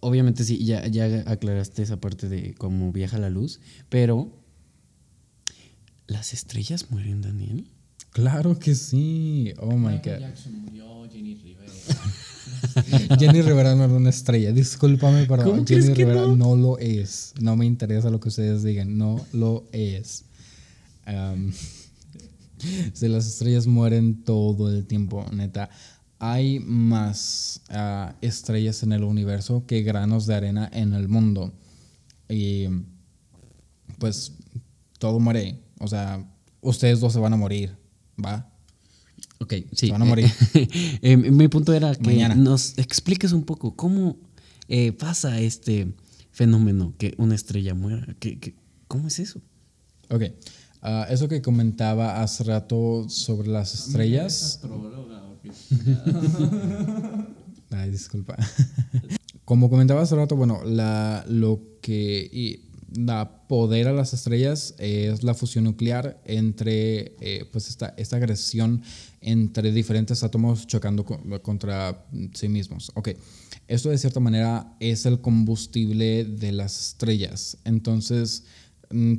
obviamente 0.00 0.44
sí, 0.44 0.64
ya, 0.64 0.86
ya 0.86 1.24
aclaraste 1.26 1.82
esa 1.82 2.00
parte 2.00 2.28
de 2.28 2.54
cómo 2.54 2.92
viaja 2.92 3.18
la 3.18 3.30
luz, 3.30 3.60
pero 3.88 4.32
¿las 6.06 6.32
estrellas 6.32 6.90
mueren, 6.90 7.22
Daniel? 7.22 7.66
Claro 8.10 8.58
que 8.58 8.74
sí. 8.74 9.52
Oh 9.58 9.76
my 9.76 9.92
Michael 9.92 10.20
god. 10.20 10.28
Jackson 10.28 10.54
murió, 10.64 11.08
Jenny 11.10 11.34
Rivera. 11.36 11.72
Jenny 13.18 13.42
Rivera 13.42 13.74
no 13.76 13.84
era 13.84 13.92
una 13.94 14.10
estrella. 14.10 14.52
Discúlpame, 14.52 15.26
pero 15.26 15.44
¿Cómo 15.44 15.64
Jenny 15.64 15.64
crees 15.64 15.86
que 15.90 15.94
Rivera 15.94 16.22
no? 16.22 16.34
no? 16.36 16.56
lo 16.56 16.78
es. 16.78 17.34
No 17.40 17.54
me 17.56 17.66
interesa 17.66 18.10
lo 18.10 18.18
que 18.18 18.28
ustedes 18.28 18.64
digan. 18.64 18.98
No 18.98 19.24
lo 19.32 19.64
es. 19.72 20.24
Am, 21.04 21.52
si 22.92 23.08
las 23.08 23.26
estrellas 23.28 23.68
mueren 23.68 24.24
todo 24.24 24.70
el 24.74 24.86
tiempo, 24.86 25.24
neta. 25.32 25.70
Hay 26.20 26.60
más 26.60 27.62
ah, 27.70 28.14
estrellas 28.20 28.82
en 28.82 28.92
el 28.92 29.02
universo 29.04 29.64
que 29.66 29.82
granos 29.82 30.26
de 30.26 30.34
arena 30.34 30.70
en 30.72 30.92
el 30.92 31.08
mundo. 31.08 31.52
Y 32.28 32.66
pues 33.98 34.32
todo 34.98 35.18
muere. 35.18 35.58
O 35.78 35.88
sea, 35.88 36.24
ustedes 36.60 37.00
dos 37.00 37.12
se 37.14 37.18
van 37.18 37.32
a 37.32 37.36
morir. 37.36 37.74
¿Va? 38.22 38.46
Ok, 39.40 39.54
sí. 39.72 39.86
Se 39.86 39.92
van 39.92 40.02
a 40.02 40.04
morir. 40.04 40.30
Eh, 41.02 41.16
mi 41.16 41.48
punto 41.48 41.72
era 41.72 41.94
que 41.94 42.10
Mañana. 42.10 42.34
nos 42.34 42.76
expliques 42.78 43.32
un 43.32 43.44
poco 43.44 43.74
cómo 43.74 44.18
eh, 44.68 44.92
pasa 44.92 45.40
este 45.40 45.94
fenómeno 46.30 46.94
que 46.98 47.14
una 47.16 47.34
estrella 47.34 47.74
muera. 47.74 48.06
¿Qué, 48.20 48.38
qué- 48.38 48.54
cómo 48.88 49.08
es 49.08 49.18
eso? 49.18 49.40
Ok. 50.10 50.24
Ah, 50.82 51.06
eso 51.10 51.28
que 51.28 51.40
comentaba 51.40 52.22
hace 52.22 52.44
rato 52.44 53.06
sobre 53.08 53.48
las 53.48 53.72
estrellas. 53.74 54.60
Ay, 57.70 57.90
disculpa. 57.90 58.36
Como 59.44 59.70
comentaba 59.70 60.02
hace 60.02 60.16
rato, 60.16 60.36
bueno, 60.36 60.62
la, 60.64 61.24
lo 61.28 61.60
que 61.80 62.60
da 62.92 63.46
poder 63.46 63.86
a 63.88 63.92
las 63.92 64.12
estrellas 64.14 64.74
es 64.78 65.22
la 65.22 65.34
fusión 65.34 65.64
nuclear 65.64 66.20
entre, 66.24 67.14
eh, 67.20 67.48
pues, 67.52 67.68
esta, 67.68 67.94
esta 67.96 68.16
agresión 68.16 68.82
entre 69.20 69.72
diferentes 69.72 70.22
átomos 70.22 70.66
chocando 70.66 71.04
co- 71.04 71.20
contra 71.42 72.04
sí 72.34 72.48
mismos. 72.48 72.90
Ok, 72.94 73.10
esto 73.68 73.90
de 73.90 73.98
cierta 73.98 74.20
manera 74.20 74.76
es 74.80 75.06
el 75.06 75.20
combustible 75.20 76.24
de 76.24 76.52
las 76.52 76.88
estrellas. 76.88 77.58
Entonces, 77.64 78.44
mm, 78.90 79.14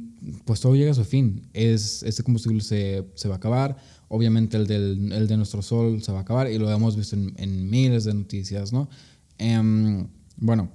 pues 0.45 0.60
todo 0.60 0.75
llega 0.75 0.91
a 0.91 0.95
su 0.95 1.05
fin. 1.05 1.47
Es, 1.53 2.03
este 2.03 2.23
combustible 2.23 2.62
se, 2.62 3.05
se 3.15 3.27
va 3.29 3.36
a 3.36 3.38
acabar. 3.38 3.77
Obviamente 4.13 4.58
el, 4.58 4.67
del, 4.67 5.12
el 5.13 5.28
de 5.28 5.38
nuestro 5.38 5.62
Sol 5.62 6.04
se 6.04 6.12
va 6.12 6.17
a 6.17 6.21
acabar 6.24 6.52
y 6.52 6.58
lo 6.58 6.69
hemos 6.69 6.97
visto 6.97 7.15
en, 7.15 7.69
miles 7.69 8.04
de 8.04 8.13
noticias, 8.13 8.74
¿no? 8.74 8.89
Em, 9.38 10.06
bueno, 10.36 10.69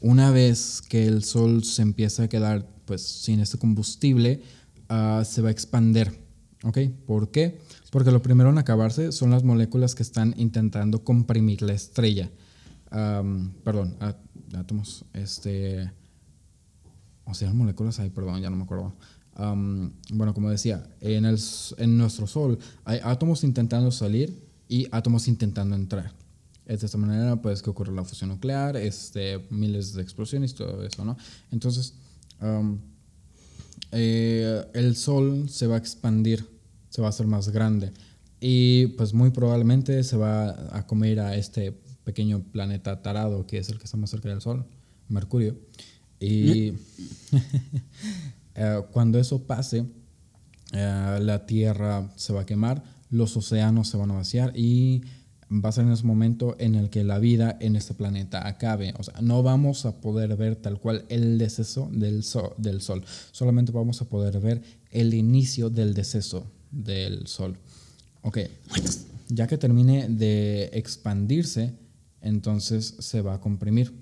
una 0.00 0.30
vez 0.30 0.80
que 0.88 1.06
el 1.06 1.24
Sol 1.24 1.64
se 1.64 1.82
empieza 1.82 2.22
a 2.22 2.28
quedar 2.28 2.64
pues 2.84 3.02
sin 3.02 3.40
este 3.40 3.58
combustible, 3.58 4.40
ah, 4.88 5.24
se 5.26 5.42
va 5.42 5.48
a 5.48 5.50
expander, 5.50 6.16
¿ok? 6.62 6.78
¿Por 7.08 7.32
qué? 7.32 7.58
Porque 7.90 8.12
lo 8.12 8.22
primero 8.22 8.50
en 8.50 8.58
acabarse 8.58 9.10
son 9.10 9.30
las 9.30 9.42
moléculas 9.42 9.96
que 9.96 10.04
están 10.04 10.32
intentando 10.36 11.02
comprimir 11.02 11.62
la 11.62 11.72
estrella. 11.72 12.30
Perdón, 13.64 13.96
á- 14.00 14.16
átomos, 14.54 15.04
este... 15.12 15.90
O 17.24 17.34
sea, 17.34 17.52
moléculas, 17.52 17.98
ay, 17.98 18.10
perdón, 18.10 18.40
ya 18.40 18.48
no 18.48 18.56
me 18.56 18.62
acuerdo. 18.62 18.94
Bueno, 19.38 20.34
como 20.34 20.50
decía, 20.50 20.84
en, 21.00 21.24
el, 21.24 21.38
en 21.76 21.96
nuestro 21.96 22.26
Sol 22.26 22.58
hay 22.84 22.98
átomos 23.04 23.44
intentando 23.44 23.92
salir 23.92 24.36
y 24.68 24.88
átomos 24.90 25.28
intentando 25.28 25.76
entrar. 25.76 26.12
Es 26.66 26.80
de 26.80 26.86
esta 26.86 26.98
manera, 26.98 27.40
pues, 27.40 27.62
que 27.62 27.70
ocurre 27.70 27.94
la 27.94 28.04
fusión 28.04 28.30
nuclear, 28.30 28.76
este, 28.76 29.46
miles 29.50 29.94
de 29.94 30.02
explosiones 30.02 30.50
y 30.50 30.54
todo 30.54 30.84
eso, 30.84 31.04
¿no? 31.04 31.16
Entonces, 31.52 31.94
eh, 33.92 34.66
el 34.74 34.96
Sol 34.96 35.48
se 35.48 35.66
va 35.68 35.76
a 35.76 35.78
expandir, 35.78 36.44
se 36.90 37.00
va 37.00 37.06
a 37.06 37.10
hacer 37.10 37.26
más 37.26 37.48
grande 37.48 37.92
y, 38.40 38.88
pues, 38.88 39.14
muy 39.14 39.30
probablemente 39.30 40.02
se 40.02 40.16
va 40.16 40.76
a 40.76 40.84
comer 40.86 41.20
a 41.20 41.36
este 41.36 41.72
pequeño 42.02 42.42
planeta 42.42 43.02
tarado 43.02 43.46
que 43.46 43.58
es 43.58 43.68
el 43.68 43.78
que 43.78 43.84
está 43.84 43.96
más 43.96 44.10
cerca 44.10 44.28
del 44.28 44.40
Sol, 44.40 44.66
Mercurio. 45.08 45.56
Y 46.20 46.72
eh, 48.58 48.82
cuando 48.92 49.18
eso 49.18 49.46
pase, 49.46 49.86
eh, 50.72 51.18
la 51.22 51.46
Tierra 51.46 52.10
se 52.16 52.32
va 52.32 52.42
a 52.42 52.46
quemar, 52.46 52.82
los 53.10 53.36
océanos 53.36 53.88
se 53.88 53.96
van 53.96 54.10
a 54.10 54.14
vaciar 54.14 54.52
y 54.54 55.02
va 55.50 55.70
a 55.70 55.72
ser 55.72 55.84
en 55.86 55.92
ese 55.92 56.04
momento 56.04 56.56
en 56.58 56.74
el 56.74 56.90
que 56.90 57.04
la 57.04 57.18
vida 57.18 57.56
en 57.60 57.74
este 57.76 57.94
planeta 57.94 58.46
acabe. 58.46 58.92
O 58.98 59.02
sea, 59.02 59.14
no 59.22 59.42
vamos 59.42 59.86
a 59.86 60.00
poder 60.00 60.36
ver 60.36 60.56
tal 60.56 60.78
cual 60.78 61.06
el 61.08 61.38
deceso 61.38 61.88
del, 61.90 62.22
so- 62.22 62.54
del 62.58 62.82
Sol, 62.82 63.02
solamente 63.32 63.72
vamos 63.72 64.02
a 64.02 64.08
poder 64.10 64.38
ver 64.40 64.60
el 64.90 65.14
inicio 65.14 65.70
del 65.70 65.94
deceso 65.94 66.46
del 66.70 67.26
Sol. 67.28 67.56
Ok, 68.22 68.38
ya 69.28 69.46
que 69.46 69.56
termine 69.56 70.08
de 70.08 70.68
expandirse, 70.74 71.72
entonces 72.20 72.96
se 72.98 73.22
va 73.22 73.34
a 73.34 73.40
comprimir 73.40 73.94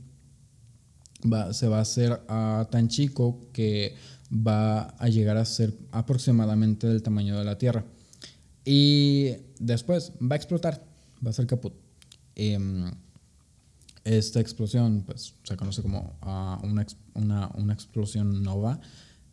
va- 1.32 1.52
se 1.52 1.68
va 1.68 1.78
a 1.78 1.82
hacer 1.82 2.20
ah, 2.28 2.66
tan 2.70 2.88
chico 2.88 3.48
que 3.52 3.94
va 4.30 4.82
a 4.98 5.08
llegar 5.08 5.36
a 5.36 5.44
ser 5.44 5.76
aproximadamente 5.92 6.86
del 6.86 7.02
tamaño 7.02 7.38
de 7.38 7.44
la 7.44 7.58
Tierra. 7.58 7.84
Y 8.64 9.32
después 9.60 10.12
va 10.20 10.34
a 10.34 10.36
explotar, 10.36 10.84
va 11.24 11.30
a 11.30 11.32
ser 11.32 11.46
caput. 11.46 11.72
Em, 12.34 12.90
esta 14.04 14.40
explosión 14.40 15.02
pues, 15.06 15.34
se 15.42 15.56
conoce 15.56 15.82
como 15.82 16.16
ah, 16.22 16.60
una, 16.64 16.86
una- 17.14 17.50
una 17.54 17.72
explosión 17.72 18.42
nova. 18.42 18.80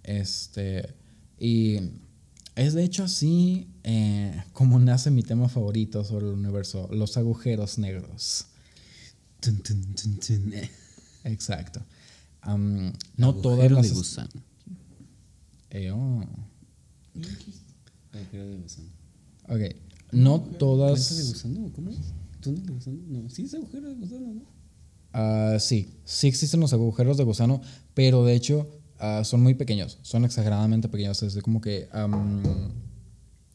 Este, 0.04 0.94
y 1.40 1.78
es 2.56 2.74
de 2.74 2.84
hecho 2.84 3.04
así 3.04 3.68
eh, 3.84 4.44
como 4.54 4.78
nace 4.80 5.10
mi 5.12 5.24
tema 5.24 5.50
favorito 5.50 6.04
sobre 6.04 6.28
el 6.28 6.34
universo, 6.34 6.88
los 6.92 7.18
agujeros 7.18 7.78
negros. 7.80 8.46
Exacto. 11.24 11.82
No 13.18 13.34
todas 13.36 13.72
las... 13.72 13.90
de 13.90 13.96
gusano. 13.96 14.30
Eh, 15.74 15.92
oh, 15.92 16.24
Agujero 18.12 18.48
de 18.48 18.58
gusano. 18.58 18.88
ok. 19.50 19.62
No 20.12 20.38
¿Puente 20.38 20.52
de 20.54 20.58
todas... 20.60 21.28
gusano? 21.28 21.72
¿Cómo 21.74 21.90
es? 21.90 21.98
¿Túnel 22.42 22.66
de 22.66 22.74
gusano? 22.74 23.00
No, 23.08 23.30
sí 23.30 23.44
es 23.44 23.54
agujero 23.56 23.90
de 23.90 23.96
gusano, 23.96 24.34
¿no? 24.34 24.42
ah, 25.14 25.58
sí, 25.60 25.96
sí 26.06 26.28
existen 26.28 26.60
los 26.60 26.74
agujeros 26.74 27.18
de 27.18 27.24
gusano, 27.24 27.62
pero 27.96 28.24
de 28.24 28.36
hecho 28.36 28.70
ah, 29.00 29.24
son 29.24 29.42
muy 29.42 29.56
pequeños. 29.56 29.98
Son 30.04 30.26
exageradamente 30.26 30.90
pequeños. 30.90 31.24
Es 31.24 31.34
de 31.34 31.42
como 31.42 31.60
que... 31.60 31.90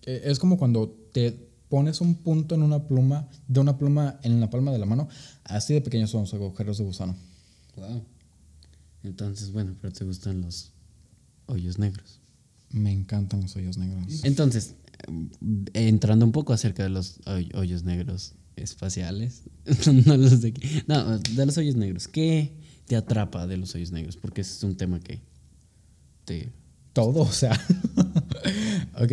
eh, 0.07 0.23
es 0.25 0.39
como 0.41 0.59
cuando 0.59 0.91
te 1.13 1.33
pones 1.69 2.01
un 2.01 2.17
punto 2.17 2.57
en 2.57 2.63
una 2.65 2.89
pluma, 2.89 3.29
de 3.47 3.61
una 3.61 3.79
pluma 3.79 4.19
en 4.25 4.41
la 4.41 4.51
palma 4.51 4.73
de 4.73 4.79
la 4.79 4.87
mano. 4.87 5.09
Así 5.45 5.73
de 5.75 5.81
pequeños 5.83 6.11
son 6.11 6.23
los 6.23 6.35
agujeros 6.35 6.79
de 6.79 6.85
gusano. 6.85 7.15
Wow. 7.77 8.03
Entonces, 9.05 9.53
bueno, 9.53 9.77
pero 9.81 9.93
te 9.93 10.05
gustan 10.05 10.41
los 10.41 10.73
hoyos 11.49 11.79
negros. 11.79 12.21
Me 12.71 12.93
encantan 12.93 13.41
los 13.41 13.57
hoyos 13.57 13.77
negros. 13.79 14.25
Entonces, 14.25 14.75
eh, 15.75 15.89
entrando 15.89 16.25
un 16.25 16.33
poco 16.33 16.53
acerca 16.53 16.83
de 16.83 16.91
los 16.91 17.21
hoy- 17.27 17.51
hoyos 17.55 17.83
negros 17.85 18.35
espaciales, 18.57 19.43
no 20.07 20.17
los 20.17 20.41
de 20.41 20.49
aquí, 20.49 20.63
no, 20.87 21.19
de 21.19 21.47
los 21.47 21.57
hoyos 21.59 21.77
negros, 21.77 22.09
¿qué 22.09 22.53
te 22.87 22.97
atrapa 22.97 23.47
de 23.47 23.57
los 23.57 23.75
hoyos 23.75 23.91
negros? 23.93 24.17
Porque 24.17 24.41
ese 24.43 24.53
es 24.55 24.63
un 24.65 24.77
tema 24.77 25.01
que 25.01 25.21
te... 26.25 26.53
todo, 26.93 27.21
o 27.23 27.33
sea. 27.33 27.53
ok. 29.01 29.13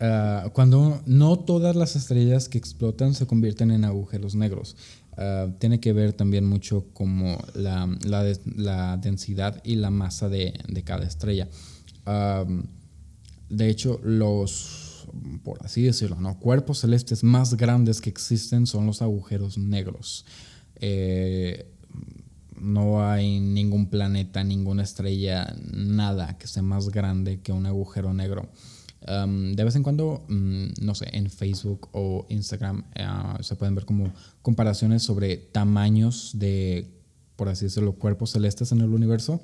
Ah, 0.00 0.50
cuando 0.52 1.00
no 1.06 1.38
todas 1.38 1.76
las 1.76 1.96
estrellas 1.96 2.48
que 2.48 2.58
explotan 2.58 3.14
se 3.14 3.26
convierten 3.26 3.70
en 3.70 3.84
agujeros 3.84 4.34
negros. 4.34 4.76
Ah, 5.16 5.48
tiene 5.58 5.80
que 5.80 5.92
ver 5.92 6.12
también 6.12 6.46
mucho 6.46 6.86
como 6.94 7.36
la, 7.54 7.86
la 8.06 8.22
de- 8.22 8.40
la 8.56 8.96
densidad 8.96 9.60
y 9.64 9.76
la 9.76 9.90
masa 9.90 10.28
de, 10.28 10.54
cada 10.84 11.04
estrella. 11.04 11.48
Am, 12.06 12.64
de 13.48 13.68
hecho, 13.68 14.00
los, 14.04 15.06
por 15.42 15.58
así 15.64 15.82
decirlo, 15.82 16.20
¿no? 16.20 16.38
cuerpos 16.38 16.78
celestes 16.78 17.24
más 17.24 17.56
grandes 17.56 18.00
que 18.00 18.08
existen 18.10 18.66
son 18.66 18.86
los 18.86 19.02
agujeros 19.02 19.58
negros. 19.58 20.24
Eh, 20.76 21.66
no 22.60 23.02
hay 23.10 23.40
ningún 23.40 23.86
planeta, 23.90 24.44
ninguna 24.44 24.82
estrella, 24.82 25.54
nada 25.72 26.38
que 26.38 26.46
sea 26.46 26.62
más 26.62 26.90
grande 26.90 27.40
que 27.40 27.52
un 27.52 27.66
agujero 27.66 28.12
negro. 28.14 28.48
Um, 29.08 29.52
de 29.54 29.64
vez 29.64 29.76
en 29.76 29.82
cuando, 29.82 30.24
mm, 30.28 30.82
no 30.82 30.94
sé, 30.94 31.08
en 31.12 31.30
Facebook 31.30 31.88
o 31.92 32.26
Instagram 32.28 32.84
ah, 32.96 33.38
se 33.40 33.56
pueden 33.56 33.74
ver 33.74 33.86
como 33.86 34.12
comparaciones 34.42 35.02
sobre 35.02 35.38
tamaños 35.38 36.32
de, 36.34 36.86
por 37.36 37.48
así 37.48 37.64
decirlo, 37.64 37.94
cuerpos 37.94 38.32
celestes 38.32 38.72
en 38.72 38.82
el 38.82 38.90
universo, 38.90 39.40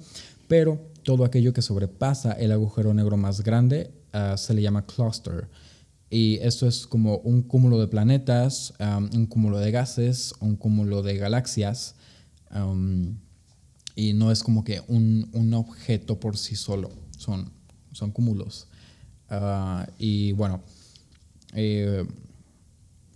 pero 0.46 0.78
todo 1.04 1.24
aquello 1.24 1.54
que 1.54 1.62
sobrepasa 1.62 2.32
el 2.32 2.52
agujero 2.52 2.92
negro 2.92 3.16
más 3.16 3.42
grande 3.42 3.90
ah, 4.12 4.36
se 4.36 4.52
le 4.52 4.60
llama 4.60 4.84
cluster. 4.84 5.48
Y 6.10 6.36
esto 6.36 6.68
es 6.68 6.86
como 6.86 7.18
un 7.18 7.42
cúmulo 7.42 7.80
de 7.80 7.88
planetas, 7.88 8.74
um, 8.78 9.08
un 9.12 9.26
cúmulo 9.26 9.58
de 9.58 9.72
gases, 9.72 10.34
un 10.38 10.54
cúmulo 10.56 11.02
de 11.02 11.16
galaxias. 11.16 11.96
Um, 12.54 13.16
y 13.96 14.12
no 14.12 14.30
es 14.30 14.44
como 14.44 14.62
que 14.62 14.82
un, 14.86 15.28
un 15.32 15.52
objeto 15.54 16.20
por 16.20 16.36
sí 16.36 16.54
solo, 16.54 16.90
son, 17.16 17.50
son 17.92 18.12
cúmulos. 18.12 18.68
Ah, 19.28 19.88
y 19.98 20.32
bueno, 20.32 20.62
eh, 21.54 22.06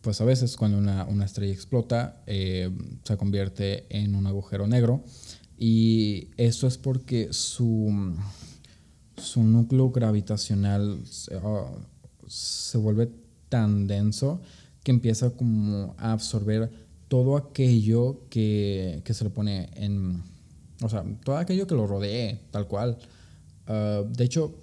pues 0.03 0.21
a 0.21 0.25
veces 0.25 0.57
cuando 0.57 0.79
una, 0.79 1.05
una 1.05 1.25
estrella 1.25 1.53
explota 1.53 2.23
eh, 2.27 2.71
se 3.05 3.17
convierte 3.17 3.87
en 3.91 4.15
un 4.15 4.27
agujero 4.27 4.67
negro 4.67 5.05
y 5.59 6.29
eso 6.37 6.67
es 6.67 6.79
porque 6.79 7.33
su, 7.33 8.17
su 9.17 9.43
núcleo 9.43 9.91
gravitacional 9.91 11.01
se, 11.05 11.37
ah, 11.37 11.71
se 12.27 12.79
vuelve 12.79 13.11
tan 13.49 13.87
denso 13.87 14.41
que 14.83 14.91
empieza 14.91 15.31
como 15.31 15.95
a 15.99 16.13
absorber 16.13 16.71
todo 17.09 17.37
aquello 17.37 18.23
que, 18.31 19.03
que 19.05 19.15
se 19.15 19.25
le 19.25 19.31
pone 19.31 19.69
en, 19.75 20.23
o 20.81 20.89
sea, 20.89 21.05
todo 21.25 21.37
aquello 21.37 21.67
que 21.67 21.75
lo 21.75 21.87
rodee, 21.87 22.41
tal 22.51 22.67
cual. 22.67 22.97
Ah, 23.67 24.03
de 24.09 24.25
hecho, 24.25 24.55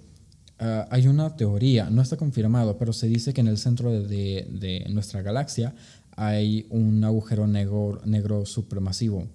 ah, 0.58 0.86
hay 0.90 1.06
una 1.08 1.36
teoría, 1.36 1.90
no 1.90 2.02
está 2.02 2.16
confirmado, 2.16 2.76
pero 2.78 2.92
se 2.92 3.06
dice 3.08 3.32
que 3.32 3.40
en 3.40 3.48
el 3.48 3.58
centro 3.58 3.90
de, 3.90 4.46
de- 4.50 4.86
nuestra 4.90 5.22
galaxia 5.22 5.74
hay 6.16 6.66
un 6.70 7.02
agujero 7.04 7.46
negro, 7.46 8.00
negro 8.04 8.44
supermasivo. 8.46 9.26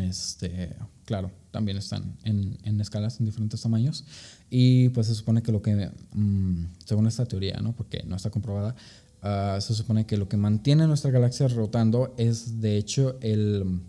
Este, 0.00 0.76
claro, 1.04 1.32
también 1.50 1.76
están 1.76 2.16
en, 2.22 2.56
en 2.62 2.80
escalas 2.80 3.18
en 3.18 3.26
diferentes 3.26 3.60
tamaños. 3.60 4.04
Y 4.50 4.90
pues 4.90 5.08
se 5.08 5.14
supone 5.14 5.42
que 5.42 5.50
lo 5.52 5.60
que, 5.60 5.90
mm, 6.14 6.64
según 6.84 7.06
esta 7.08 7.26
teoría, 7.26 7.58
¿no? 7.60 7.74
porque 7.74 8.04
no 8.06 8.14
está 8.16 8.30
comprobada, 8.30 8.76
ah, 9.22 9.58
se 9.60 9.74
supone 9.74 10.06
que 10.06 10.16
lo 10.16 10.28
que 10.28 10.36
mantiene 10.36 10.86
nuestra 10.86 11.10
galaxia 11.10 11.48
rotando 11.48 12.14
es 12.16 12.60
de 12.60 12.76
hecho 12.76 13.18
el, 13.20 13.80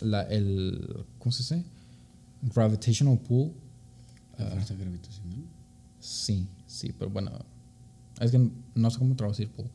la, 0.00 0.22
el, 0.22 1.04
¿cómo 1.18 1.32
se 1.32 1.42
dice? 1.42 1.64
Gravitational 2.54 3.18
pull. 3.18 3.52
La 4.38 4.50
fuerza 4.50 4.74
gravitacional. 4.74 5.44
Sí, 6.00 6.46
sí, 6.66 6.92
pero 6.98 7.10
bueno, 7.10 7.32
es 8.20 8.30
que 8.30 8.50
no 8.74 8.90
sé 8.90 8.98
cómo 8.98 9.16
traducir 9.16 9.48
pull. 9.50 9.66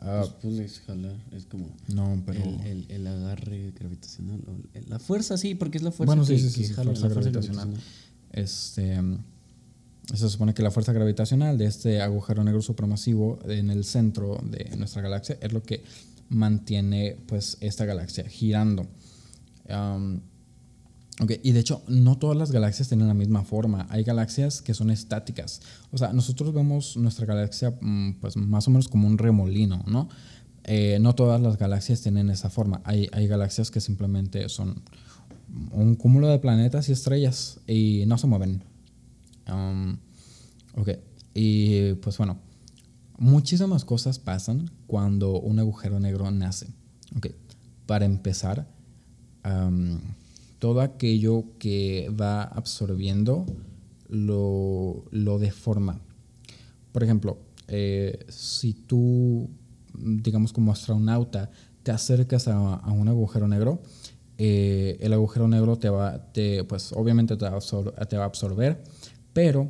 Ah, 0.00 0.22
Pues 0.22 0.32
pull 0.42 0.58
es 0.60 0.80
jalar, 0.80 1.14
es 1.30 1.46
como 1.46 1.68
no, 1.94 2.20
pero... 2.26 2.42
el, 2.42 2.60
el, 2.66 2.90
el 2.90 3.06
agarre 3.06 3.72
gravitacional. 3.78 4.40
o 4.48 4.56
el- 4.76 4.88
la 4.90 4.98
fuerza, 4.98 5.36
sí, 5.36 5.54
porque 5.54 5.78
es 5.78 5.84
la 5.84 5.92
fuerza 5.92 6.14
Bueno, 6.14 6.26
que, 6.26 6.38
sí, 6.38 6.48
sí, 6.50 6.60
que 6.62 6.66
sí, 6.68 6.74
jala, 6.74 6.86
fuerza 6.90 7.08
la 7.08 7.14
fuerza 7.14 7.30
gravitacional. 7.30 7.68
gravitacional. 7.70 8.02
Este, 8.32 10.16
se 10.16 10.28
supone 10.28 10.54
que 10.54 10.62
la 10.62 10.70
fuerza 10.72 10.92
gravitacional 10.92 11.56
de 11.58 11.66
este 11.66 12.00
agujero 12.02 12.42
negro 12.42 12.60
supermasivo 12.62 13.38
en 13.46 13.70
el 13.70 13.84
centro 13.84 14.40
de 14.42 14.74
nuestra 14.76 15.02
galaxia 15.02 15.38
es 15.40 15.52
lo 15.52 15.62
que 15.62 15.84
mantiene 16.28 17.16
pues 17.28 17.56
esta 17.60 17.84
galaxia 17.84 18.24
girando. 18.28 18.86
Am, 19.68 20.20
ok, 21.22 21.32
y 21.42 21.52
de 21.52 21.60
hecho 21.60 21.82
no 21.88 22.18
todas 22.18 22.36
las 22.36 22.50
galaxias 22.50 22.88
tienen 22.88 23.08
la 23.08 23.14
misma 23.14 23.44
forma. 23.44 23.86
Hay 23.90 24.02
galaxias 24.02 24.60
que 24.60 24.74
son 24.74 24.90
estáticas. 24.90 25.62
O 25.92 25.98
sea, 25.98 26.12
nosotros 26.12 26.52
vemos 26.52 26.96
nuestra 26.96 27.26
galaxia 27.26 27.74
mm, 27.80 28.14
pues 28.20 28.36
más 28.36 28.66
o 28.66 28.70
menos 28.70 28.88
como 28.88 29.06
un 29.06 29.18
remolino, 29.18 29.84
¿no? 29.86 30.08
Eh, 30.64 30.98
no 31.00 31.14
todas 31.14 31.40
las 31.40 31.58
galaxias 31.58 32.02
tienen 32.02 32.30
esa 32.30 32.50
forma. 32.50 32.80
Hay, 32.84 33.08
hay 33.12 33.26
galaxias 33.26 33.70
que 33.70 33.80
simplemente 33.80 34.48
son 34.48 34.82
un 35.70 35.94
cúmulo 35.94 36.28
de 36.28 36.38
planetas 36.38 36.88
y 36.88 36.92
estrellas 36.92 37.60
y 37.66 38.04
no 38.06 38.18
se 38.18 38.26
mueven. 38.26 38.62
Um, 39.48 39.98
ok, 40.76 40.90
y 41.34 41.94
pues 41.94 42.16
bueno, 42.18 42.38
muchísimas 43.18 43.84
cosas 43.84 44.18
pasan 44.18 44.70
cuando 44.86 45.40
un 45.40 45.58
agujero 45.58 46.00
negro 46.00 46.30
nace. 46.30 46.68
Ok, 47.16 47.28
para 47.86 48.04
empezar, 48.04 48.66
um, 49.44 50.00
todo 50.62 50.80
aquello 50.80 51.58
que 51.58 52.08
va 52.10 52.44
absorbiendo 52.44 53.44
lo, 54.08 55.06
lo 55.10 55.40
deforma. 55.40 56.00
Por 56.92 57.02
ejemplo, 57.02 57.40
eh, 57.66 58.24
si 58.28 58.72
tú, 58.72 59.50
digamos 59.92 60.52
como 60.52 60.70
astronauta, 60.70 61.50
te 61.82 61.90
acercas 61.90 62.46
a, 62.46 62.92
un 62.92 63.08
agujero 63.08 63.48
negro, 63.48 63.82
eh, 64.38 64.98
el 65.00 65.12
agujero 65.12 65.48
negro 65.48 65.78
te 65.78 65.88
va, 65.90 66.30
te, 66.30 66.62
pues 66.62 66.92
obviamente 66.92 67.36
te 67.36 67.44
va, 67.44 67.58
a 67.96 68.06
te 68.06 68.16
va 68.16 68.22
a 68.22 68.26
absorber, 68.26 68.84
pero 69.32 69.68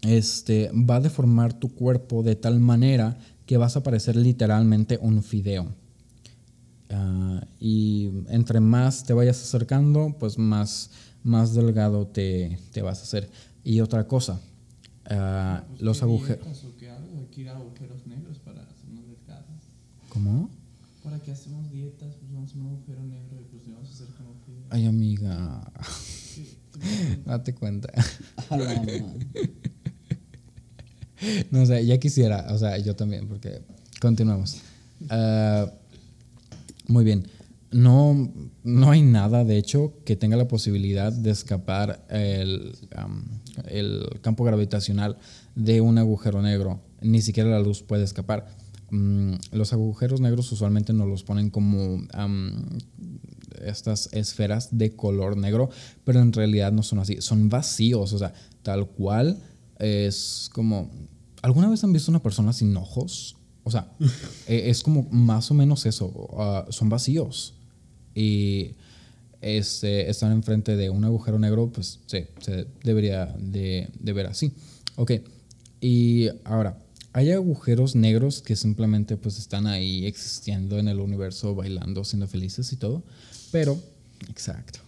este, 0.00 0.70
va 0.72 0.96
a 0.96 1.00
deformar 1.00 1.52
tu 1.52 1.74
cuerpo 1.74 2.22
de 2.22 2.36
tal 2.36 2.58
manera 2.58 3.18
que 3.44 3.58
vas 3.58 3.76
a 3.76 3.82
parecer 3.82 4.16
literalmente 4.16 4.98
un 5.02 5.22
fideo. 5.22 5.74
Ah, 6.90 7.44
y 7.60 8.10
entre 8.28 8.60
más 8.60 9.04
te 9.04 9.12
vayas 9.12 9.40
acercando, 9.40 10.16
pues 10.18 10.38
más, 10.38 10.90
más 11.22 11.54
delgado 11.54 12.06
te, 12.08 12.58
te 12.72 12.82
vas 12.82 13.00
a 13.00 13.02
hacer. 13.02 13.30
Y 13.64 13.80
otra 13.80 14.06
cosa, 14.08 14.40
ah, 15.06 15.64
Pues, 15.68 15.82
los 15.82 15.98
¿qué 15.98 16.04
agujeros... 16.04 16.64
o 16.64 16.76
que 17.30 17.48
agujeros 17.48 18.06
negros 18.06 18.38
para 18.40 18.62
hacernos 18.62 19.04
delgados. 19.06 19.46
¿Cómo? 20.08 20.50
¿Para 21.04 21.18
qué 21.20 21.30
hacemos 21.32 21.70
dietas? 21.70 22.14
Pues 22.16 22.32
vamos 22.32 22.52
a 22.52 22.58
un 22.58 22.66
agujero 22.66 23.02
negro 23.04 23.40
y 23.40 23.44
pues 23.44 23.62
vamos 23.72 23.88
a 23.88 23.92
hacer 23.94 24.06
como 24.16 24.32
que... 24.44 24.52
Ay, 24.70 24.86
amiga, 24.86 25.72
¿Qué- 26.34 26.58
qué- 26.80 27.22
date 27.24 27.54
cuenta. 27.54 27.88
A 28.50 28.56
la 28.56 28.74
madre. 28.82 29.04
No 31.50 31.66
sé, 31.66 31.84
ya 31.86 31.98
quisiera, 31.98 32.46
o 32.50 32.58
sea, 32.58 32.78
yo 32.78 32.96
también, 32.96 33.28
porque 33.28 33.62
continuamos. 34.00 34.58
Ah, 35.10 35.70
muy 36.90 37.04
bien. 37.04 37.28
No, 37.70 38.32
no 38.64 38.90
hay 38.90 39.02
nada, 39.02 39.44
de 39.44 39.56
hecho, 39.56 39.94
que 40.04 40.16
tenga 40.16 40.36
la 40.36 40.48
posibilidad 40.48 41.12
de 41.12 41.30
escapar 41.30 42.04
el, 42.10 42.76
el 43.68 44.20
campo 44.22 44.42
gravitacional 44.42 45.18
de 45.54 45.80
un 45.80 45.98
agujero 45.98 46.42
negro. 46.42 46.80
Ni 47.00 47.22
siquiera 47.22 47.48
la 47.48 47.60
luz 47.60 47.82
puede 47.82 48.02
escapar. 48.02 48.48
Mm, 48.90 49.34
los 49.52 49.72
agujeros 49.72 50.20
negros 50.20 50.50
usualmente 50.50 50.92
nos 50.92 51.06
los 51.06 51.22
ponen 51.22 51.50
como 51.50 52.02
estas 53.64 54.12
esferas 54.12 54.76
de 54.76 54.96
color 54.96 55.36
negro, 55.36 55.70
pero 56.04 56.20
en 56.20 56.32
realidad 56.32 56.72
no 56.72 56.82
son 56.82 56.98
así, 56.98 57.20
son 57.20 57.48
vacíos, 57.48 58.12
o 58.12 58.18
sea, 58.18 58.32
tal 58.62 58.88
cual 58.88 59.38
es 59.78 60.50
como... 60.52 60.90
¿Alguna 61.42 61.70
vez 61.70 61.84
han 61.84 61.92
visto 61.92 62.10
una 62.10 62.22
persona 62.22 62.52
sin 62.52 62.76
ojos? 62.76 63.36
O 63.64 63.70
sea, 63.70 63.92
eh, 64.46 64.64
es 64.66 64.82
como 64.82 65.04
más 65.10 65.50
o 65.50 65.54
menos 65.54 65.86
eso, 65.86 66.28
ah, 66.38 66.66
son 66.70 66.88
vacíos. 66.88 67.54
Y 68.14 68.74
este, 69.40 70.10
están 70.10 70.32
enfrente 70.32 70.76
de 70.76 70.90
un 70.90 71.04
agujero 71.04 71.38
negro, 71.38 71.70
pues 71.72 72.00
sí, 72.06 72.24
se 72.40 72.66
debería 72.82 73.26
de, 73.38 73.88
de 73.98 74.12
ver 74.12 74.26
así. 74.26 74.52
Ok, 74.96 75.12
y 75.80 76.28
ahora, 76.44 76.78
hay 77.12 77.32
agujeros 77.32 77.96
negros 77.96 78.42
que 78.42 78.54
simplemente 78.54 79.16
pues 79.16 79.38
están 79.38 79.66
ahí 79.66 80.06
existiendo 80.06 80.78
en 80.78 80.88
el 80.88 81.00
universo, 81.00 81.54
bailando, 81.54 82.04
siendo 82.04 82.28
felices 82.28 82.72
y 82.72 82.76
todo, 82.76 83.02
pero, 83.50 83.78
exacto. 84.28 84.80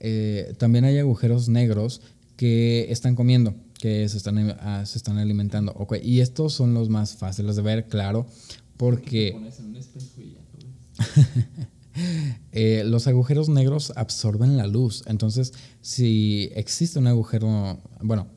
Eh, 0.00 0.54
también 0.58 0.84
hay 0.84 0.98
agujeros 0.98 1.48
negros 1.48 2.00
que 2.36 2.90
están 2.90 3.14
comiendo, 3.14 3.54
que 3.78 4.08
se 4.08 4.16
están, 4.16 4.38
ah, 4.60 4.84
se 4.86 4.98
están 4.98 5.18
alimentando. 5.18 5.72
Ok, 5.76 5.96
y 6.02 6.20
estos 6.20 6.52
son 6.52 6.74
los 6.74 6.88
más 6.88 7.16
fáciles 7.16 7.56
de 7.56 7.62
ver, 7.62 7.88
claro, 7.88 8.26
Te 8.26 8.54
porque 8.76 9.32
pones 9.32 9.58
en 9.58 9.66
un 9.66 9.76
espejo 9.76 10.20
y 10.20 10.32
ya 10.32 10.40
lo 10.40 10.58
ves. 10.58 11.68
eh, 12.52 12.82
los 12.86 13.06
agujeros 13.06 13.48
negros 13.48 13.92
absorben 13.96 14.56
la 14.56 14.66
luz. 14.66 15.04
Entonces, 15.06 15.52
si 15.80 16.50
existe 16.54 16.98
un 16.98 17.06
agujero, 17.06 17.80
bueno, 18.00 18.28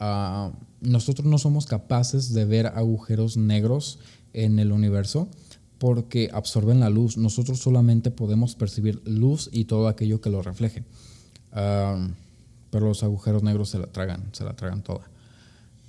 ah, 0.00 0.52
nosotros 0.80 1.26
no 1.26 1.38
somos 1.38 1.66
capaces 1.66 2.32
de 2.32 2.44
ver 2.44 2.66
agujeros 2.66 3.36
negros 3.36 3.98
en 4.32 4.58
el 4.58 4.72
universo 4.72 5.28
porque 5.78 6.30
absorben 6.32 6.80
la 6.80 6.90
luz. 6.90 7.16
Nosotros 7.16 7.58
solamente 7.58 8.10
podemos 8.10 8.54
percibir 8.54 9.02
luz 9.04 9.50
y 9.52 9.64
todo 9.64 9.88
aquello 9.88 10.20
que 10.20 10.30
lo 10.30 10.42
refleje. 10.42 10.84
Ah, 11.52 12.08
los 12.80 13.02
agujeros 13.02 13.42
negros 13.42 13.70
se 13.70 13.78
la 13.78 13.86
tragan, 13.86 14.28
se 14.32 14.44
la 14.44 14.54
tragan 14.54 14.82
toda. 14.82 15.08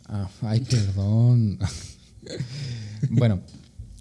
Ah, 0.07 0.29
ay, 0.41 0.61
perdón. 0.61 1.59
bueno, 3.09 3.41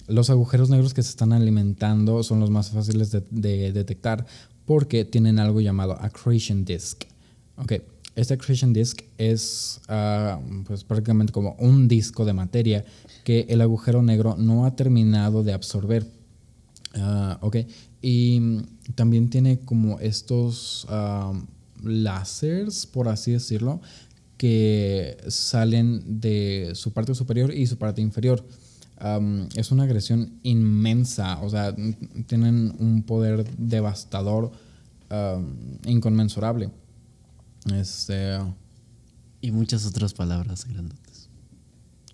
los 0.08 0.30
agujeros 0.30 0.70
negros 0.70 0.94
que 0.94 1.02
se 1.02 1.10
están 1.10 1.32
alimentando 1.32 2.22
son 2.22 2.40
los 2.40 2.50
más 2.50 2.70
fáciles 2.70 3.10
de, 3.10 3.24
de 3.30 3.72
detectar 3.72 4.26
porque 4.64 5.04
tienen 5.04 5.38
algo 5.38 5.60
llamado 5.60 5.92
accretion 6.00 6.64
disk. 6.64 7.04
Ok, 7.56 7.72
este 8.16 8.34
accretion 8.34 8.72
disk 8.72 9.02
es 9.18 9.80
ah, 9.88 10.40
pues 10.66 10.84
prácticamente 10.84 11.32
como 11.32 11.54
un 11.58 11.86
disco 11.86 12.24
de 12.24 12.32
materia 12.32 12.84
que 13.24 13.46
el 13.48 13.60
agujero 13.60 14.02
negro 14.02 14.36
no 14.38 14.64
ha 14.64 14.74
terminado 14.74 15.42
de 15.42 15.52
absorber. 15.52 16.06
Ah, 16.94 17.38
ok, 17.42 17.56
y 18.00 18.62
también 18.94 19.28
tiene 19.28 19.60
como 19.60 20.00
estos 20.00 20.86
láseres, 21.82 22.86
por 22.86 23.08
así 23.08 23.32
decirlo, 23.32 23.80
que 24.36 25.16
salen 25.28 26.20
de 26.20 26.72
su 26.74 26.92
parte 26.92 27.14
superior 27.14 27.54
y 27.54 27.66
su 27.66 27.78
parte 27.78 28.00
inferior. 28.02 28.46
Es 29.54 29.70
una 29.70 29.84
agresión 29.84 30.38
inmensa, 30.42 31.40
o 31.42 31.50
sea, 31.50 31.74
tienen 32.26 32.74
un 32.78 33.02
poder 33.02 33.44
devastador 33.56 34.52
inconmensurable. 35.84 36.70
Este, 37.74 38.38
Y 39.40 39.50
muchas 39.50 39.84
otras 39.86 40.14
palabras 40.14 40.64
grandotas. 40.66 41.28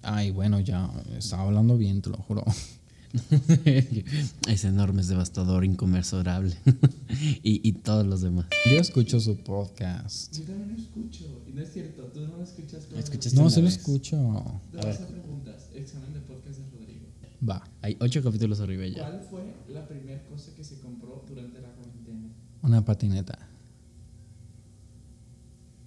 ay, 0.03 0.31
bueno, 0.31 0.59
ya 0.61 0.91
estaba 1.17 1.43
hablando 1.45 1.77
bien, 1.77 2.03
te 2.03 2.11
lo 2.11 2.17
juro. 2.17 2.45
es 4.49 4.65
enorme, 4.65 5.03
es 5.03 5.09
devastador, 5.09 5.65
inconmensurable. 5.65 6.57
y, 7.43 7.67
y 7.69 7.73
todos 7.73 8.07
los 8.07 8.21
demás. 8.23 8.47
Yo 8.71 8.79
escucho 8.79 9.21
su 9.21 9.37
podcast. 9.39 10.37
Yo 10.37 10.45
también 10.45 10.73
lo 10.73 10.79
escucho. 10.83 11.43
Y 11.47 11.53
no 11.53 11.63
es 11.63 11.73
cierto, 11.73 12.05
tú 12.05 12.21
no 12.21 12.37
lo 12.39 12.43
escuchas 12.43 12.87
todo. 12.87 12.99
Escuchaste 12.99 13.39
No, 13.39 13.51
sí 13.51 13.61
lo 13.61 13.67
vez. 13.67 13.77
escucho. 13.77 14.17
A 14.17 14.61
preguntas. 15.07 15.69
Examen 15.75 16.13
de 16.13 16.21
podcast 16.21 16.59
de 16.59 16.79
Rodrigo. 16.79 17.07
Va, 17.49 17.63
Hay 17.83 17.97
ocho 18.01 18.23
capítulos 18.23 18.61
arriba 18.61 18.87
ya. 18.87 19.01
¿Cuál 19.09 19.21
fue 19.29 19.55
la 19.69 19.87
primera 19.87 20.23
cosa 20.29 20.55
que 20.55 20.65
se 20.65 20.79
compró 20.79 21.25
durante 21.29 21.61
la 21.61 21.69
cuarentena? 21.75 22.29
una 22.63 22.85
patineta. 22.85 23.37